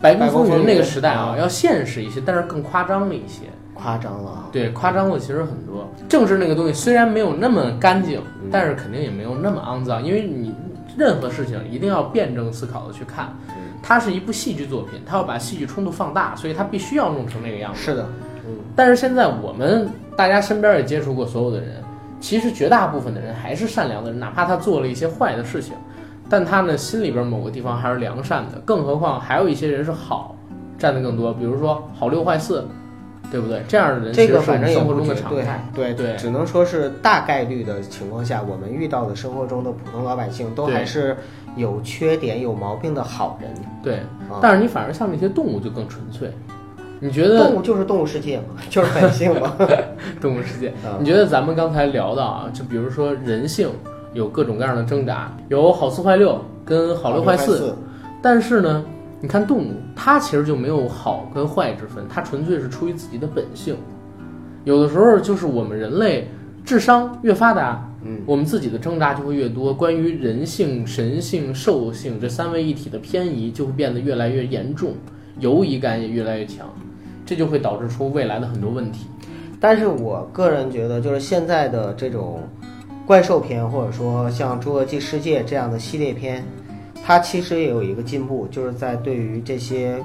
[0.00, 3.46] 白宫风云那个时代啊要现实一些，但是更夸张了一些。
[3.74, 5.88] 夸张了，对，夸张了其实很多。
[6.08, 10.54] 政治那个东西虽然没有那么干净，嗯但是肯定也没有那么肮脏，因为你
[10.96, 13.34] 任何事情一定要辩证思考的去看。
[13.48, 13.54] 嗯
[13.84, 17.80] 它是一部戏剧作品，它要把戏剧冲突放大，所以它必须要弄成那个样子。
[17.80, 18.06] 是的，
[18.46, 21.82] 嗯，但是现在我们大家身边也接触过所有的人，
[22.20, 25.74] 其实绝大部分的人还是善良的人，哪怕他做了一些坏的事情，
[26.28, 28.58] 但他呢心里边某个地方还是良善的。
[28.64, 30.36] 更何况还有一些人是好，
[30.78, 32.64] 占的更多，比如说好六坏四，
[33.32, 33.62] 对不对？
[33.66, 35.66] 这样的人这个反正生活中的常态。
[35.74, 41.16] 对对只能说是大概率的情况下，我们遇到的生活中的普通老百姓都还是
[41.56, 43.50] 有缺点、有毛病的好人。
[43.82, 43.94] 对，
[44.30, 46.30] 啊但是你反而像那些动物就更纯粹。
[47.00, 49.56] 你觉得动物就是动物世界嘛，就是本性嘛。
[50.20, 50.68] 动物世界？
[50.84, 53.68] 啊你觉得咱们刚才聊到啊，就比如说人性
[54.12, 57.74] 有各种各样的挣扎，有好四坏六跟好六坏四，四，
[58.22, 58.84] 但是呢，
[59.22, 63.76] 你看动物，它其实就没有好跟坏之分，它纯粹是出于自己的本性。
[64.64, 66.28] 有的时候就是我们人类
[66.64, 74.92] 智商越发达，嗯，我们自己的挣扎就会越多，关于人性、神性、兽性这三位一体的偏移就会变得越来越严重，
[75.38, 76.68] 犹疑感也越来越强，
[77.24, 79.06] 这就会导致出未来的很多问题。
[79.60, 82.40] 但是我个人觉得，就是现在的这种
[83.06, 86.44] 怪兽片，或者说像《侏罗纪世界》这样的系列片，
[87.04, 90.02] 它其实也有一个进步，就是在对于这些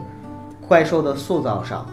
[0.68, 1.86] 怪兽的塑造上。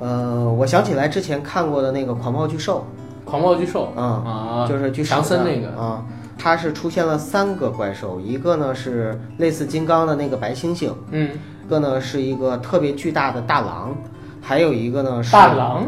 [0.00, 2.84] 呃，我想起来之前看过的那个《狂暴巨兽
[3.24, 6.04] 狂暴巨兽》啊，啊，就是巨强森那个啊，
[6.38, 11.30] 它是出现了三个怪兽，一个呢是类似金刚的那个白猩猩，嗯，
[11.64, 13.94] 一个呢是一个特别巨大的大狼，
[14.40, 15.84] 还有一个呢是大狼，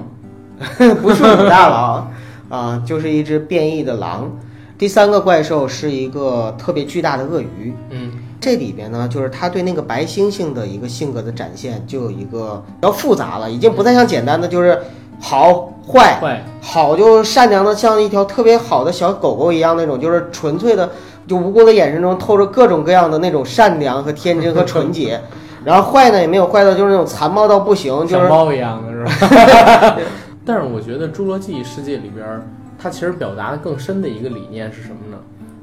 [1.02, 2.12] 不是武大狼
[2.48, 4.30] 啊，就是一只变异的狼。
[4.76, 7.74] 第三个怪兽是一个特别巨大的鳄鱼。
[7.90, 14.78] 嗯，这里边呢，就是他对那个白猩猩的一个性格的展现，就有一个比较复杂了，已经不再像简单的就是
[15.20, 20.88] 好坏，坏，好就善良的像一条特别好的小狗狗一样那种，就是纯粹的，
[21.26, 25.20] 就无辜的眼神中透着各种各样的那种善良和天真和纯洁。
[25.64, 29.96] 然后坏呢也没有坏到就是那种残暴到不行，就是猫一样的是吧？
[30.46, 32.42] 但是我觉得《侏罗纪世界》里边儿，
[32.78, 35.18] 它其实表达的更深的一个理念是什么呢？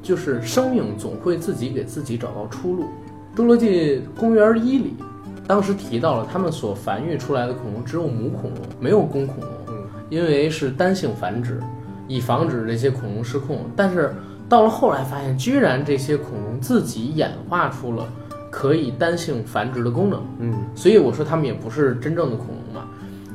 [0.06, 2.84] 就是生命总会自己给自己找到出路。
[3.36, 4.94] 《侏罗纪公园一》里，
[5.48, 9.74] 当时提到了他们所繁育出来的恐龙只有母恐龙，没有公恐龙，嗯
[10.08, 11.60] 因为是单性繁殖，
[12.06, 13.66] 以防止这些恐龙失控。
[13.74, 14.14] 但是
[14.48, 18.06] 到了后来发现，居然这些恐龙自己演化出了
[18.48, 20.22] 可以单性繁殖的功能。
[20.38, 22.88] 嗯所以我说它们也不是真正的恐龙嘛。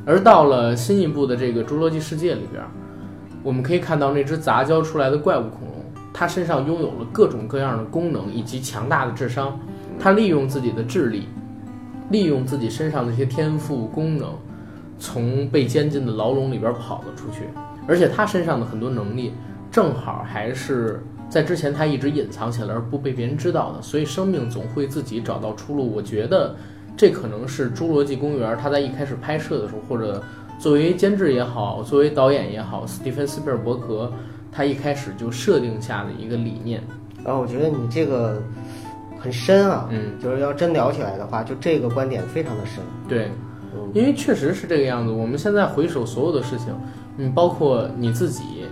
[0.06, 2.64] 而到了新一部的这个《侏罗纪世界》里边，
[3.42, 5.81] 我们可以看到那只杂交出来的怪物恐龙，
[6.12, 9.58] 他身上拥有了各种各样的功能以及强大的智商。
[9.98, 11.28] 他利用自己的智力，
[12.10, 14.30] 利用自己身上的一些天赋功能，
[14.98, 17.44] 从被监禁的牢笼里边跑了出去。
[17.86, 19.32] 而且他身上的很多能力，
[19.70, 23.82] 正好还是在之前他一直隐藏起来而不被别人知道的。
[23.82, 25.92] 所以生命总会自己找到出路。
[25.92, 26.56] 我觉得
[26.96, 30.22] 这可能是《侏罗纪公园》他在一开始拍摄的时候，或者
[30.58, 34.12] 作为监制也好，作为导演也好，斯蒂芬斯皮尔伯格
[34.52, 36.82] 他一开始就设定下的一个理念。
[37.24, 38.42] 然后我觉得你这个
[39.18, 42.82] 很深啊，嗯，就是要真聊起来的话，就这个观点非常的深。
[43.08, 43.30] 对，
[43.74, 45.12] 嗯因为确实是这个样子。
[45.12, 46.74] 我们现在回首所有的事情，
[47.16, 48.66] 嗯，包括你自己，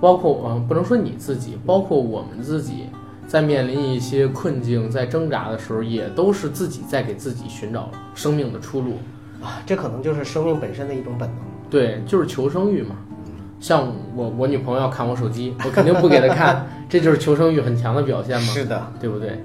[0.00, 2.86] 包括嗯、不能说你自己，包括我们自己，
[3.26, 8.94] 在面临一些困境、在挣扎的时候，也都是自己在给自己寻找生命的出路。
[9.42, 11.38] 啊，这可能就是生命本身的一种本能。
[11.68, 12.96] 对，就是求生欲嘛。
[13.60, 18.46] 像我，我女朋友要看我手机，我肯定不给她看，这就是求生欲很强的表现嘛。
[18.48, 19.38] 是的，对不对？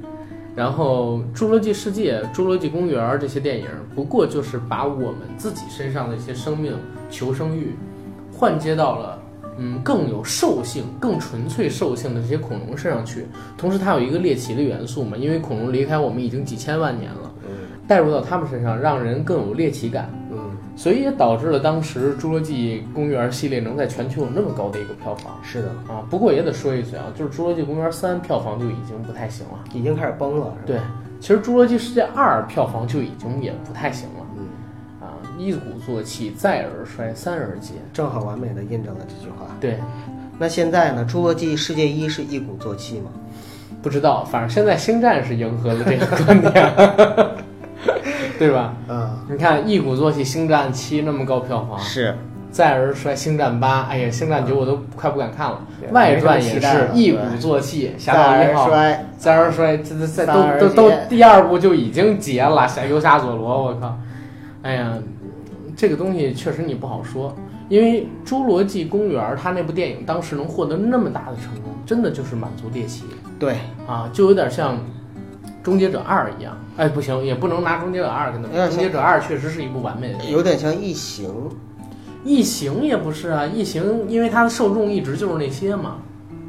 [0.56, 6.74] 然后《侏罗纪世界》《侏罗纪公园》这些电影，不过就是把我们自己身上的一些生命
[7.10, 7.76] 求生欲，
[8.32, 9.20] 换接到了
[9.58, 13.26] 嗯更有兽性、更纯粹兽性的这些恐龙身上去。
[13.58, 17.50] 同时，它有一个猎奇的元素嘛，因为恐龙离开我们已经几千万年了，嗯
[17.86, 20.10] 带入到他们身上，让人更有猎奇感。
[20.76, 26.06] 嗯，所以也导致了当时《侏罗纪公园》系列能在全球有那么高的一个票房是的，啊。
[26.10, 29.60] 不过也得说一嘴啊，就是《侏罗纪公园三》票房就已经不太行了。
[29.74, 30.54] 已经开始崩了。
[30.66, 30.80] 对，
[31.20, 34.46] 其实《侏罗纪世界二》票房就已经也不太行了嗯，
[35.02, 37.74] 啊，一鼓作气，再而衰，三而竭。
[37.94, 39.48] 正好完美的印证了这句话。
[39.60, 39.80] 对，
[40.38, 41.06] 那现在呢？
[41.12, 43.10] 《侏罗纪世界一》是一鼓作气吗？
[43.82, 46.74] 不知道，反正现在《星战》是迎合了这个观点，
[48.38, 48.74] 对吧？
[48.88, 52.16] 嗯，你看一鼓作气，《星战七》那么高票房，是。
[52.52, 55.60] 再而衰，《星战八》，哎呀，《星战九》我都快不敢看了。
[55.92, 63.98] 外传也是一鼓作气，侠盗再一号，而衰，再而衰，这这这都都都第二部就已经结了，侠游侠佐罗，我靠！
[64.62, 64.94] 哎呀，
[65.76, 67.36] 这个东西确实你不好说，
[67.68, 73.04] 因为《侏罗纪公园》它那部电影当时能获得那么大的成功，真的就是满足猎奇
[73.38, 74.76] 对，啊，就有点像
[75.66, 76.56] 《终结者二》一样。
[76.78, 80.32] 哎，不行，也不能拿《终结者二》跟它比，《有点像终结者二》确实是一部完美的电影。
[80.32, 81.30] 有点像异形。
[82.24, 85.98] 异形也不是啊，异形因为它的受众一直就是那些嘛。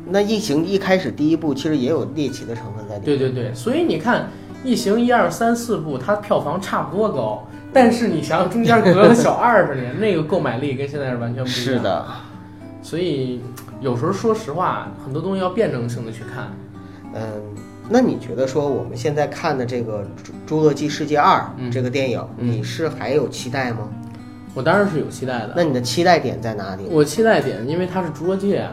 [0.09, 3.05] 那异形一开始第一部其实也有猎奇的成分在里面。
[3.05, 4.29] 对对对，所以你看，
[4.63, 11.63] 异形一二三四部，它票房差不多高，但是你想想中间隔了小二十年， 那个购买力跟现在是完全不一样。
[11.65, 12.05] 是，的，
[12.83, 13.41] 所以
[13.81, 16.53] 有时候说实话，很多东西要辩证性的去看。
[17.15, 17.21] 嗯，
[17.89, 20.03] 那你觉得说我们现在看的这个
[20.51, 23.89] 《侏侏罗纪世界二》嗯这个电影，嗯你是还有期待吗？
[24.55, 25.53] 我当然是有期待的。
[25.55, 26.85] 那你的期待点在哪里？
[26.91, 28.73] 我期待点，因为它是侏罗纪啊，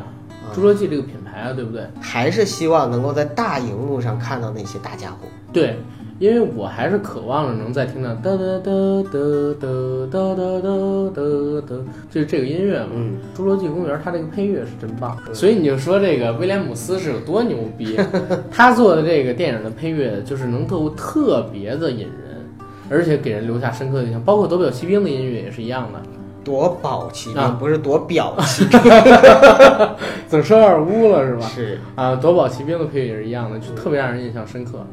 [0.55, 1.85] 侏罗纪这个品牌啊，对不对？
[1.99, 5.27] 还是希望能够在大荧幕上看到那些大家伙。
[5.51, 5.77] 对，
[6.23, 8.71] 因为我还是渴望着能再听到哒哒哒
[9.11, 9.19] 哒
[9.59, 9.67] 哒
[10.09, 11.21] 哒哒哒哒
[11.67, 11.75] 哒，
[12.09, 12.91] 就是这个音乐嘛。
[12.95, 17.99] 嗯，侏罗纪公园它这个配乐是真棒，所以你就说这个威廉姆斯是有多牛逼，
[18.49, 22.41] 他做的这个电影的配乐就是能够特别的引人，
[22.89, 25.99] 而且给人留下深刻的印象，包括《夺宝奇兵》的音乐也是一样的。
[26.41, 28.79] 夺宝奇兵、啊不是夺表奇 兵，
[30.27, 31.45] 怎么说有点污了是吧？
[31.53, 34.87] 是啊，夺宝奇兵的配乐也是一样的，就特别让人印象深刻。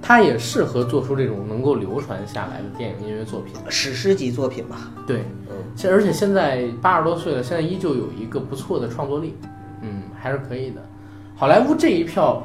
[0.00, 3.54] 它也适合做出这种能够流传下来的电影音乐作品。
[3.68, 4.92] 史诗级作品吧？
[5.06, 9.34] 对，嗯，现而且现在八十多岁了，现在依旧有一个不错的创作力，
[9.82, 10.82] 嗯，还是可以的。
[11.34, 12.42] 好莱坞这一票，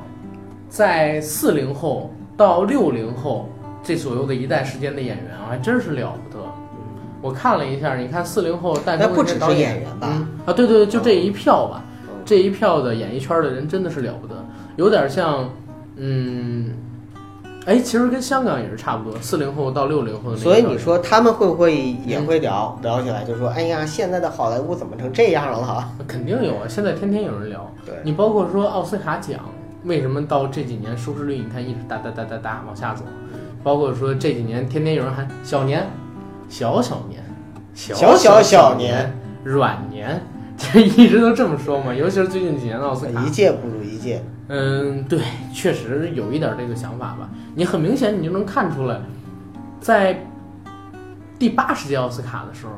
[0.69, 3.49] 在四零后到六零后
[3.83, 6.43] 这左右的一代时间的演员啊，还真是了不得。
[7.21, 10.07] 我看了一下，你看四零后诞生的不只是演演员吧？
[10.11, 14.33] 嗯啊，对对对，就这一票吧，嗯这一票的演艺圈的人真的是了不得，
[14.75, 15.49] 有点像，
[15.97, 16.71] 嗯，
[17.65, 20.35] 哎，其实跟香港也是差不多，四零后到六零后。
[20.35, 25.89] 所以你说他们会不会也会聊、聊起来，就说哎呀，现在的好莱坞怎么成这样了哈？
[26.07, 27.71] 肯定有啊，现在天天有人聊。
[27.85, 29.39] 对，你包括说奥斯卡奖，
[29.83, 33.03] 为什么到这几年收视率你看一直哒哒哒哒哒往下走？
[33.63, 35.87] 包括说这几年天天有人喊小年、
[36.49, 37.23] 小小年、
[37.75, 40.23] 小小小年、软年，就
[40.97, 44.23] 一直都这么说嘛，尤其是最近几年的奥斯卡一，届不如一届。
[44.47, 45.19] 嗯，对，
[45.53, 47.29] 确实有一点这个想法吧。
[47.55, 48.99] 你很明显，你就能看出来，
[49.79, 50.25] 在
[51.39, 52.73] 第八十届奥斯卡的时候，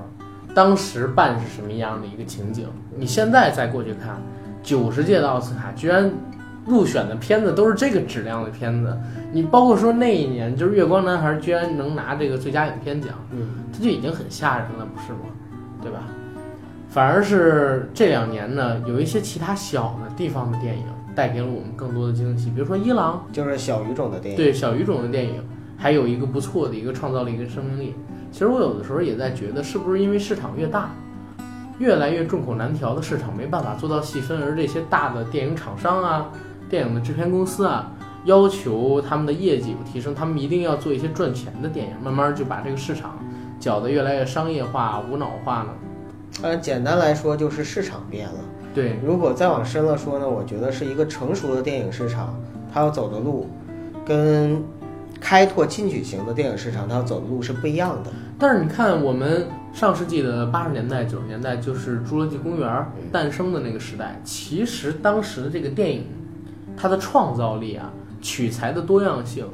[0.54, 2.68] 当时办是什么样的一个情景。
[2.96, 4.22] 你现在再过去看，
[4.62, 6.12] 九十届的奥斯卡居然
[6.66, 8.98] 入选的片子都是这个质量的片子。
[9.32, 15.20] 你包括说那一年，就是《月光男孩》居然能拿这个最佳影片奖，嗯，这就已经很吓人了，不是吗？
[15.82, 16.00] 对吧？
[16.94, 20.84] 反而是这两年呢，有一些其他小的地方的电影
[21.16, 24.38] 带给了我们更多的惊喜，比如说伊朗，就是小语种的电影。
[24.38, 25.44] 对小语种的电影，
[25.76, 27.96] 还有一个不错的一个创造力跟生命力。
[28.32, 30.92] 其实我有的时候也在觉得，是不是因为市场越大，
[31.80, 36.30] 越来越众口难调的市场没办法做到细分，而这些大的电影厂商啊、
[36.70, 37.92] 电影的制片公司啊，
[38.26, 43.18] 要求他们的业绩有提升，他们一定要做一些赚钱的电影，慢慢就把这个市场
[43.60, 45.70] 搅得越来越商业化、无脑化呢。
[46.42, 48.36] 呃，简单来说就是市场变了。
[48.74, 52.36] 对，如果再往深了说呢，我觉得是一个成熟的电影市场，
[52.74, 53.48] 它要走的路，
[54.04, 54.62] 跟
[55.22, 58.12] 开拓进取型的电影市场它要走的路是不一样的。
[58.40, 62.68] 但是你看，我们上世纪的八十年代、九十年代，就是《侏罗纪公园》
[63.12, 66.08] 诞生的那个时代，其实当时的这个电影，
[66.76, 69.46] 它的创造力啊、取材的多样性，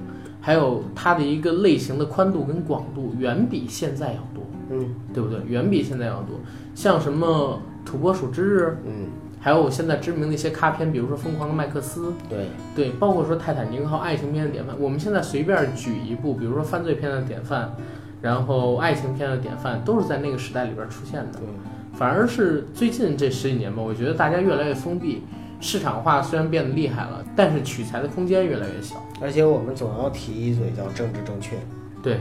[0.41, 5.39] 还有它的一个类型的宽度跟广度，远比现在要多，嗯对不对？
[5.47, 6.39] 远比现在要多。
[6.75, 9.07] 像什么《土拨鼠之日》，嗯，
[9.39, 17.73] 还有现在知名的一些咖片，比如说《疯狂的麦克斯》，对，对，包括说《泰坦尼克号》爱情片的典范，我们现在随便举一部，比如说犯罪片的典范，
[18.21, 21.39] 然后爱情片的典范，都是在那个时代里边出现的。
[21.39, 21.47] 对，
[21.93, 25.23] 反而是最近这十几年吧，我觉得大家越来越封闭，
[25.59, 28.95] 市场化虽然变得厉害了，但是取材的空间越来越小。
[29.21, 31.57] 而且我们总要提一嘴叫政治正确。
[32.01, 32.19] 对，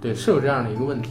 [0.00, 1.10] 对，是有这样的一个问题。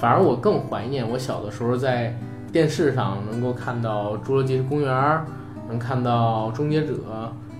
[0.00, 2.16] 反而我更怀念我小的时候在
[2.52, 4.94] 电视上能够看到《侏罗纪公园》，
[5.68, 6.94] 能看到《终结者》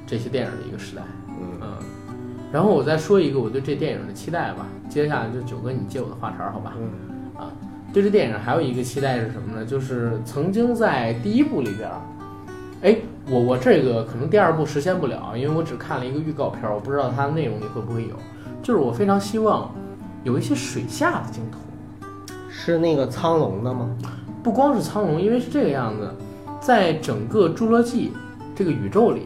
[0.07, 1.03] 这些电影的一个时代。
[1.29, 1.69] 嗯嗯，
[2.53, 4.67] 然后我再说一个我对这电影的期待吧。
[4.89, 6.73] 接下来就九哥你接我的话茬儿，好吧？
[6.79, 6.89] 嗯
[7.37, 7.53] 啊，
[7.93, 9.67] 对这电影还有一个期待是什么呢？
[9.67, 12.01] 就是曾经在第一部里边儿，
[12.83, 12.97] 哎，
[13.29, 18.17] 我我这个可能第二部实现不了，因为我只看了一个预告片儿，我不知道它的内容里会不会有。
[18.63, 19.71] 就是我非常希望
[20.25, 21.59] 有一些水下的镜头，
[22.73, 23.89] 是那个苍龙的吗？
[24.43, 26.11] 不光是苍龙，因为是这个样子，
[26.61, 28.13] 在整个侏罗纪
[28.55, 29.23] 这个宇宙里，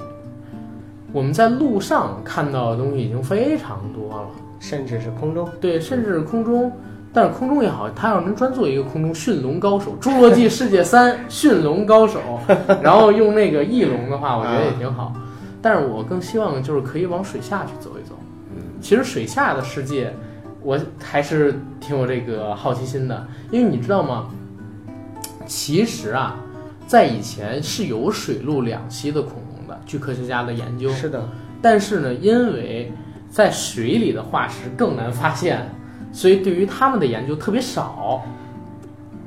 [1.12, 4.28] 我们在路上看到的东西已经非常多了。
[4.60, 5.48] 甚至是空中？
[5.60, 6.70] 对，甚至是空中，
[7.12, 12.20] 但是空中也好，他要能专做一个空中驯龙高手，《侏罗纪世界三 》驯龙高手，
[12.80, 15.12] 然后用那个翼龙的话，我觉得也挺好。
[15.60, 18.14] 但是我更希望就是可以往水下去走一走。
[18.54, 20.14] 嗯，其实水下的世界，
[20.62, 24.28] 我还是挺有这个好奇心的，因为你知道吗？
[25.46, 26.36] 其实啊，
[26.86, 30.90] 在以前是有水陆两栖的恐龙的，据科学家的研究。
[30.90, 31.28] 是的，
[31.60, 32.92] 但是呢，因为
[33.28, 35.68] 在水里的化石更难发现，
[36.12, 38.22] 所以对于它们的研究特别少。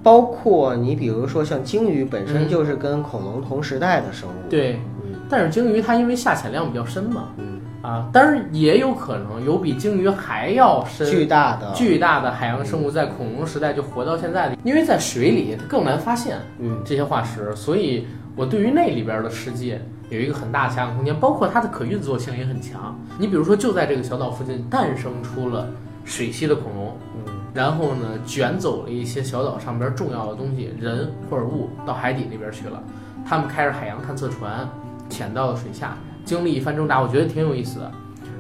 [0.02, 4.34] 包括你比如说像鲸鱼本身嗯就是跟恐龙同时代的生物。
[4.48, 7.55] 对，嗯但是鲸鱼它因为下潜量比较深嘛，嗯，
[7.86, 19.80] 啊，当然也有可能有比鲸鱼还要深、巨大的，巨大的海洋生物在恐龙时代就活到现在的，因为在水里它更难发现嗯这些化石，所以我对于那里边的世界
[20.10, 23.00] 有一个很大的想象空间，包括它的可运作性也很强。
[23.20, 25.68] 你比如说，就在这个小岛附近诞生出了
[26.04, 32.84] 水栖的恐龙，嗯然后呢，卷走了一些小岛上边重要的东西，人或者物到海底那边去了。
[33.28, 34.68] 他们开着海洋探测船，
[35.10, 37.92] 潜到了水下，经历一番挣扎，我觉得挺有意思的。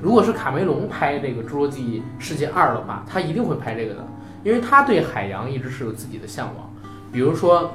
[0.01, 4.05] 如果是卡梅隆拍这个《侏罗纪世界二》的话，他一定会拍这个的，
[4.43, 6.69] 因为他对海洋一直是有自己的向往。
[7.11, 7.63] 比如说《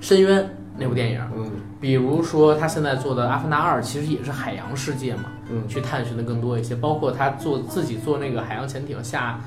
[0.00, 0.42] 深渊》
[0.76, 5.24] 那部电影，嗯比如说他现在做的《阿凡达二》，其实也是海洋世界嘛。
[5.48, 9.38] 嗯，去探寻的更多一些，包括他做自己做那个海洋潜艇下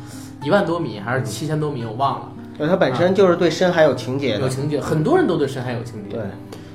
[0.42, 4.42] 一万多米还是七千多米，我忘了，对，他本身就是对深海有情节的。
[4.42, 6.16] 有情节，很多人都对深海有情节。
[6.16, 6.24] 对，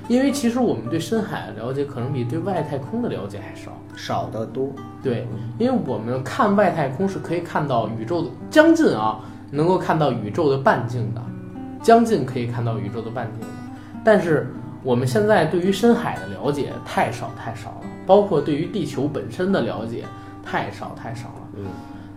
[0.09, 3.73] 因为其实我们对深海的了解可能比对外太空的了解还少。
[3.97, 4.71] 少得多。
[5.03, 5.27] 对，
[5.57, 11.23] 因为我们看外太空是可以看到宇宙的将近啊，能够看到宇宙的半径的，
[11.81, 13.47] 将近可以看到宇宙的半径的。
[14.05, 14.53] 但是
[14.83, 20.05] 我们现在对于深海的了解太少太少了，包括对于地球本身的了解
[20.45, 21.49] 太少太少了。
[21.57, 21.65] 嗯，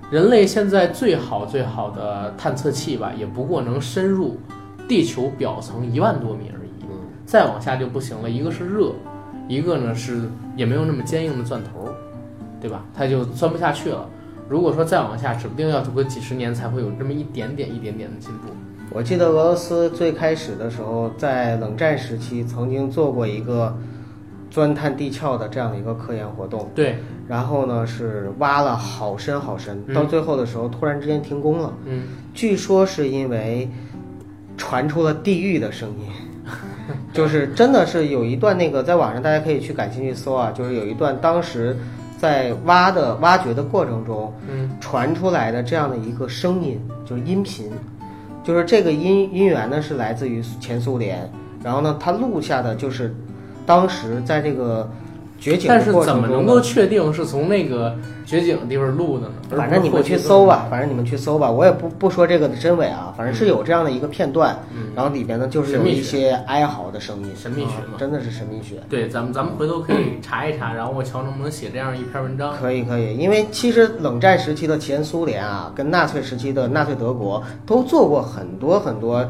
[0.09, 4.35] 人类现在最好最好的探测器吧，也不过能深入
[4.87, 6.49] 地球表层一万多米
[7.27, 8.93] 再往下就不行了，一个是热，
[9.49, 11.93] 一个呢是也没有那么坚硬的钻头，
[12.61, 12.85] 对吧？
[12.95, 14.07] 它就钻不下去了。
[14.47, 18.47] 如果说再往下，指不定要走个几十年才会有这么一点点、一点点的进步。
[18.91, 23.77] 我记得俄罗斯最开始的时候，在冷战时期曾经做过一个
[24.49, 26.95] 钻探地壳的这样的一个科研活动，对，
[27.27, 32.03] 然后呢是挖了好深好深，嗯到最后的时候突然之间停工了，嗯，
[32.33, 33.69] 据说是因为
[34.55, 36.05] 传出了地狱的声音。
[37.13, 41.75] 就是真的是有一段那个在网上大家可以去感兴趣搜啊，就是有一段当时
[42.17, 47.71] 在挖的挖掘的过程中，嗯，传出来的这样的一个声音，就是音频，
[48.43, 51.29] 就是这个音音源呢是来自于前苏联，
[51.63, 53.15] 然后呢它录下的就是
[53.65, 54.89] 当时在这个
[55.39, 59.33] 掘井但是的过程中呢怎么能够确定是从那个掘井的地方录的呢？
[59.55, 68.75] 反正你们去搜吧，反正你们去搜吧，我也不不说这个的真伪啊，反正是有这样的一个片段，嗯，然后里边呢就是有一些哀嚎的声音，神秘学嘛啊真的是神秘学。
[68.89, 72.53] 对，咱们咱们回头可以 查一查，然后我瞧能不能写这样一篇文章。
[72.59, 79.23] 可以可以，因为其实冷战时期的前苏联啊，跟纳粹时期的纳粹德国都做过很多很多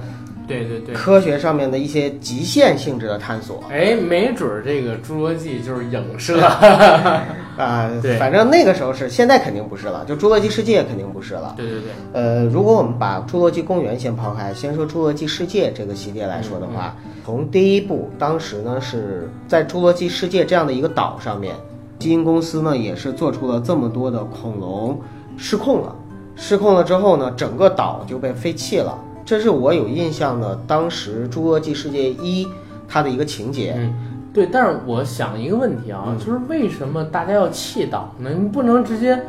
[0.48, 0.96] 对对对。
[0.96, 6.42] 科学上面的一些极限性质的探索哎，没准儿这个《侏罗纪》就是影射，
[7.58, 11.54] 啊、 对反正那个时候是，现在肯定不是了，就《侏罗纪世界》肯定不是了。
[11.58, 16.96] 对对对，呃，如果我们把《侏罗纪公园》先抛开，先说《侏罗纪世界》这个系列来说的话，
[17.26, 21.56] 从第一部，当时呢是在《侏罗纪世界》这样的一个岛上面，
[22.00, 25.00] 基因公司呢也是做出了这么多的恐龙
[25.36, 25.96] 失控了，
[26.36, 28.98] 失控了之后呢，整个岛就被废弃了。
[29.28, 32.46] 这是我有印象的，当时《侏罗纪世界一》
[32.88, 33.74] 它的一个情节。
[33.76, 33.94] 嗯，
[34.34, 34.48] 对。
[34.50, 38.30] 但是我想一个问题啊，嗯就是为什么大家要弃岛呢？
[38.34, 39.22] 你不能直接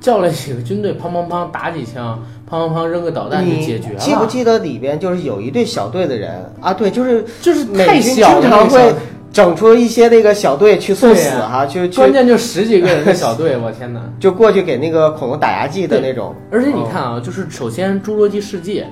[0.00, 3.98] 叫来几个军队，砰砰砰打几枪，砰砰砰扔个导弹就解决了？
[3.98, 6.30] 记不记得里边就是有一队小队的人
[6.60, 6.72] 啊？
[6.72, 8.94] 对，就是就是美太军小了，经常会
[9.32, 14.00] 整出一些那个小队去送死哈，就关键就十几个人的小队， 我天哪！
[14.20, 16.32] 就过去给那个恐龙打牙祭的那种。
[16.52, 18.84] 而且你看啊，就是首先《侏罗纪世界》，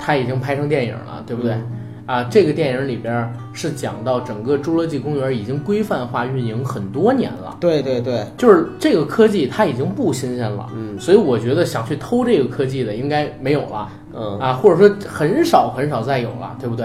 [0.00, 1.52] 它已经拍成电影了，对不对？
[1.52, 1.76] 嗯
[2.06, 16.84] 啊，这个电影里边是讲到整个侏罗纪公园已经规范化运营很多年了，对对对，就是这个科技它已经不新鲜了，嗯所以我觉得想去偷这个科技的应该没有了嗯啊，或者说很少很少再有了，对不对？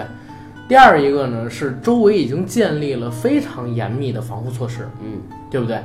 [0.68, 5.18] 第二一个呢是周围已经建立了非常严密的防护措施，嗯，
[5.50, 5.80] 对不对？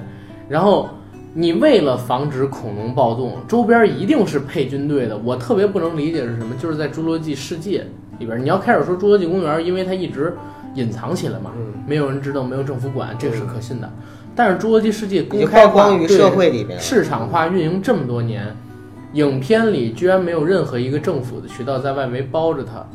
[0.47, 0.88] 然后
[1.34, 5.17] 你为了防止恐龙暴动，周边一定是配军队的。
[5.17, 7.86] 我特别不能理解是什么，就是在侏罗纪世界
[8.19, 10.36] 里边，你要开始说侏罗纪公园，因为它一直
[10.75, 13.89] 隐藏起来嘛，嗯没有人知道，没有政府管，这个是可信的。
[14.36, 16.77] 但是侏罗纪世界公开化曝光于社会里边。
[16.79, 18.45] 市场化运营这么多年，
[19.13, 22.86] 影片里居然没有任何一个政府的渠道在外围包着它，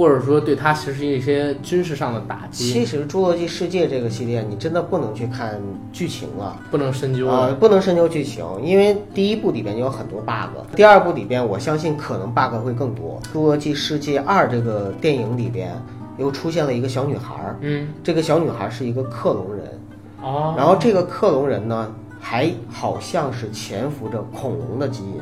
[0.00, 5.60] 或者说对它实施一些军事上的打击，其实《侏罗纪世界》这个系列，你真的不能去看
[5.92, 6.58] 剧情了。
[6.70, 13.20] 不能深究啊、不能深究剧情，因为第一部里边就有很多 bug，第二部里边我相信可能 bug 会更多。
[13.36, 15.70] 《侏罗纪世界二》这个电影里边
[16.16, 19.78] 又出现了一个小女孩儿，嗯，这个小女孩是一个克隆人，
[20.22, 25.20] 哦，然后这个克隆人呢，还好像是潜伏着恐龙的基因，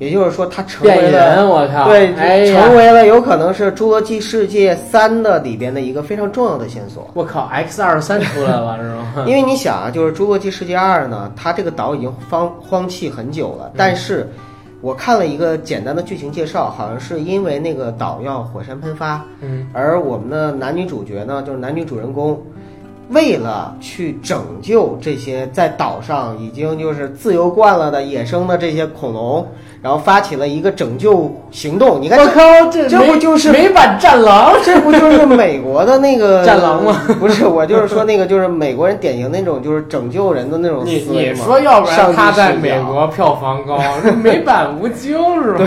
[0.00, 7.08] 也就是说，他成为了人，我靠，对，哎成为了有可能是《侏罗纪世界三》的里边的一个非常重要的线索。
[7.12, 9.24] 我靠，X 二三出来了是吗？
[9.28, 14.26] 因为你想啊，就是《侏罗纪世界二》呢，它这个岛已经荒荒弃很久了，但是
[14.80, 22.42] 我看了一个简单的剧情介绍，好像是因为那个岛要火山喷发，嗯，而我们的男女主角呢，就是男女主人公，
[23.10, 29.46] 为了去拯救这些在岛上已经就是自由惯了的野生的这些恐龙，
[29.82, 32.00] 然后发起了一个拯救行动。
[32.00, 34.52] 你看这，我靠，这这不就是美版战狼？
[34.64, 37.00] 这不就是美国的那个 战狼吗？
[37.18, 41.38] 不是，我就是说那个就是美国人典型那种就是拯救人的那种思维嘛。
[41.38, 43.78] 你说，要不然上他在美国票房高，
[44.22, 45.66] 美版无救是吧？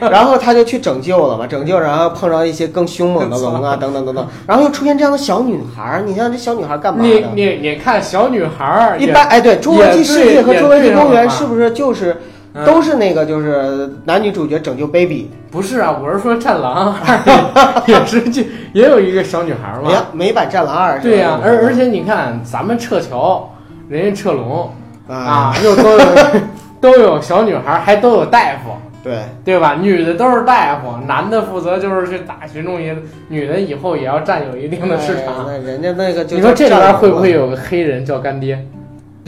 [0.00, 7.28] 对，然后他就去拯救了嘛，拯救，然后碰上一些更凶猛的龙啊，等等等等，然后又出现这样的小女孩儿，你像这小女孩儿干嘛你的？
[7.34, 12.20] 你你看小女孩儿，一般哎，对，《侏罗纪世界》和《侏罗纪公园是不是就是嗯
[12.64, 15.30] 都是那个就是男女主角拯救 baby？
[15.50, 18.42] 不是啊，我是说战狼二 也是就
[18.72, 19.90] 也有一个小女孩儿嘛。
[20.12, 21.02] 美美版《战狼二》是吧？
[21.02, 23.50] 对呀、而而且你看咱们撤侨，
[23.88, 24.70] 人家撤龙
[25.08, 26.04] 啊，啊，又都有
[26.80, 28.70] 都有小女孩儿，还都有大夫。
[29.02, 29.76] 对，对吧？
[29.80, 32.94] 女的都是大夫，男的负责就是去打群众也，
[33.28, 35.46] 女的以后也要占有一定的市场。
[35.46, 38.62] 哎那人家那个就你说这边会不会有个黑人叫干爹，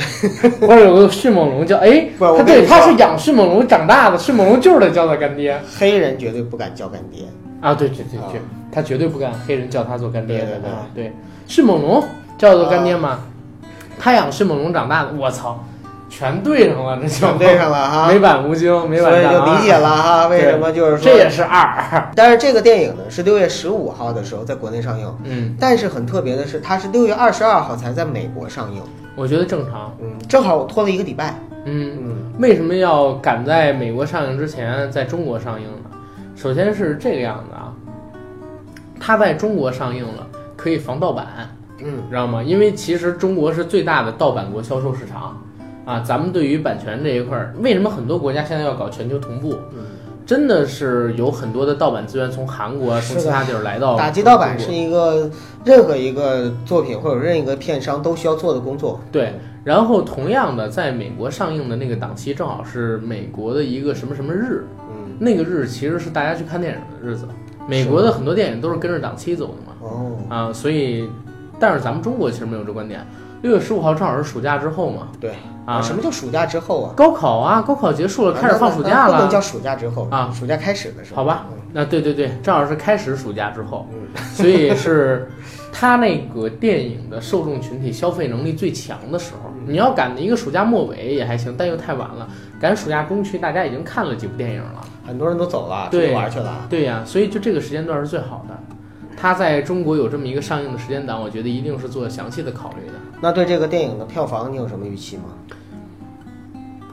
[0.61, 7.25] 或者有个迅猛龙叫哎，他对他是养迅猛龙长大的，迅猛龙就是得叫他干爹黑人绝对不敢叫干爹？
[7.61, 7.75] 啊！
[7.75, 8.41] 对对对啊对，
[8.73, 10.45] 他绝对不敢黑人叫他做干爹的。
[10.47, 11.13] 对对对啊对，
[11.47, 12.03] 迅猛龙
[12.39, 13.21] 叫做干爹吗？
[13.99, 15.63] 他养迅猛龙长大的，我操！
[16.13, 28.83] 全对上了，这就全对上了哈，美版吴京，美版所以就理解了哈， 为什么就是说这也是二， 但是这个电影呢是六月十五号的时候在国内上映，嗯，但是很特别的是，它是六月二十二号才在美国上映，
[29.21, 31.35] 我觉得正常，嗯，正好我拖了一个礼拜，
[31.67, 35.91] 嗯，嗯为什么要赶在美国上映之前在中国上映呢？
[36.35, 37.71] 首先是这个样子啊，
[38.99, 42.43] 它在中国上映了，可以防盗版，嗯知道吗？
[42.43, 45.39] 因为其实中国是最大的盗版国销售市场
[45.85, 46.01] 啊。
[46.01, 49.55] 咱们对于版权这一块儿，为什么很多国家现在要搞全球同步？
[49.75, 49.85] 嗯，
[50.31, 55.29] 真的是有很多的盗版资源从韩国啊，从其他地儿来到打击盗版是一个
[55.65, 59.35] 任何一个作品或者任何一个片商都需要做的工作，对。
[59.65, 67.27] 然后同样的，在美国上映的那个档期，正好是美国的一个什么什么日，嗯，那个日其实是大家去看电影的日子。
[67.67, 71.11] 美国的很多电影都是跟着档期走的嘛，哦，啊，所以，
[71.59, 73.05] 但是咱们中国其实没有这观点。
[73.43, 75.33] 六月十五号正好是暑假之后嘛，对
[75.71, 76.95] 啊，什么叫暑假之后啊？
[76.97, 81.59] 高考啊，高考结束了，开始放暑假了那不能，叫暑假之后啊暑假开始的时候，好吧嗯？
[81.73, 83.99] 那对对对，正好是开始暑假之后，嗯
[84.35, 85.31] 所以是
[85.73, 89.51] 他那个电影的受众群体消费能力最强的时候。
[89.67, 92.27] 你要赶一个暑假末尾也还行，但又太晚了。
[92.61, 94.81] 赶暑假中期，大家已经看了几部电影了。
[95.07, 96.67] 很多人都走了，出去玩去了。
[96.69, 98.59] 对呀、所以就这个时间段是最好的。
[99.17, 102.95] 他在中国有这么一个上映的时间档，我觉得一定是做详细的考虑的。
[103.21, 105.25] 那对这个电影的票房你有什么预期吗？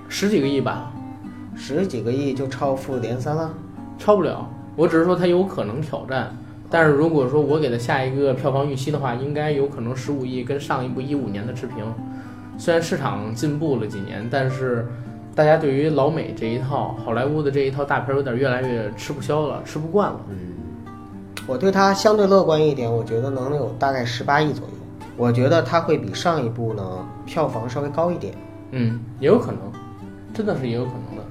[0.10, 0.92] 十几个亿吧，
[1.56, 3.54] 十几个亿就超《复联三》了？
[3.98, 4.50] 超不了。
[4.76, 6.36] 我只是说它有可能挑战，
[6.70, 11.86] 但是如果说我给它下一个票房预期的话，应该有可能十五亿，跟上一部一五年的持平。
[12.58, 14.88] 虽然市场进步了几年，但是
[15.36, 20.20] 大家对于老美这一套好莱坞的这一套大片有点越来越吃不消了，吃不惯了。
[20.30, 20.36] 嗯
[21.48, 24.74] 我对它相对乐观一点，我觉得能有大概十八亿左右。
[25.16, 26.84] 我觉得它会比上一部呢
[27.26, 28.34] 票房稍微高一点。
[28.72, 29.60] 嗯，也有可能，
[30.38, 31.24] 真的是也有可能的。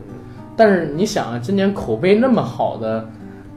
[0.56, 3.02] 但是你想啊，今年口碑那么好的《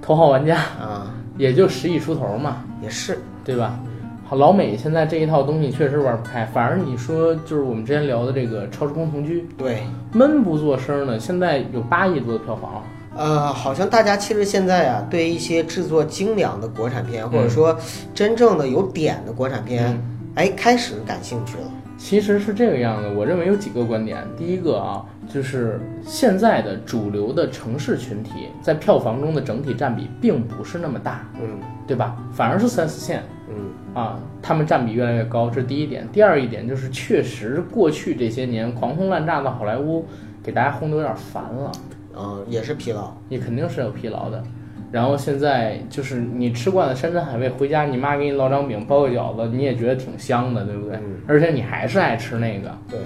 [0.01, 3.79] 头号玩家》，啊，也就十亿出头嘛，也是，对吧？
[4.25, 9.77] 好，老美现在这一套东西确实玩不开，反而你说就是我们之前聊的这个《超时空同居对，》，
[10.17, 12.83] 闷不作声的，现在有八亿多的票房。
[13.15, 17.77] 呃，好像大家其实现在啊，对一些制作精良的国产片，或者嗯说
[18.13, 20.01] 真正的有点的国产片，嗯
[20.35, 21.63] 哎，开始感兴趣了。
[21.97, 24.23] 其实是这个样子，我认为有几个观点。
[24.37, 32.17] 第一个啊，就是现在的主流的城市群体在票房中的整体占比并不是那么大，嗯对吧？
[32.33, 36.07] 反而是三四线嗯啊，他们占比越来越高，这是第一点。
[36.11, 40.05] 第二一点就是，确实过去这些年狂轰滥炸的好莱坞，
[40.43, 41.71] 给大家轰得有点烦了，
[42.15, 43.11] 嗯，也是疲劳。
[43.27, 44.43] 也肯定是有疲劳的。
[44.91, 50.97] 然后现在就是你吃惯了山珍海味，回家你妈给你烙张饼、包个饺子，你也觉得挺香的，对不对？
[50.97, 52.75] 嗯而且你还是爱吃那个。
[52.89, 52.99] 对，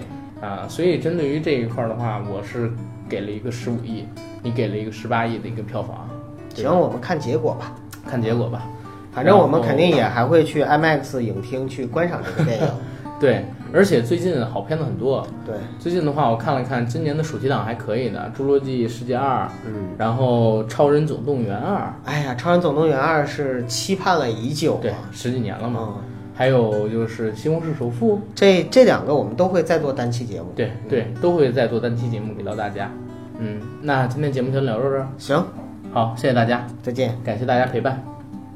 [0.43, 2.69] 啊，所以针对于这一块儿的话，我是
[3.07, 4.05] 给了一个十五亿，
[4.41, 6.05] 你给了一个十八亿的一个票房，
[6.53, 7.73] 行，我们看结果吧。
[8.05, 8.63] 看结果吧。
[9.13, 12.67] 反正我们肯定也还会去 IMAX 影厅去观赏这个电影。
[13.21, 15.25] 对，而且最近好片子很多。
[15.45, 25.93] 对，最近的话，我看了看，今年的暑期档还可以的，《侏罗纪世界二》，嗯，然后《超人总动员二哎呀，《超人总动员二》是期盼了已久》对啊。，十几年了嘛。
[25.95, 26.01] 嗯，
[26.33, 30.47] 还有就是《西红柿首富》，这这两个我们都会再做单期节目。
[30.55, 32.91] 对对，都会再做单期节目给到大家。
[33.39, 35.45] 嗯，那今天节目就聊到这儿，行，
[35.91, 37.17] 好，谢谢大家，再见。
[37.23, 38.12] 感谢大家陪伴。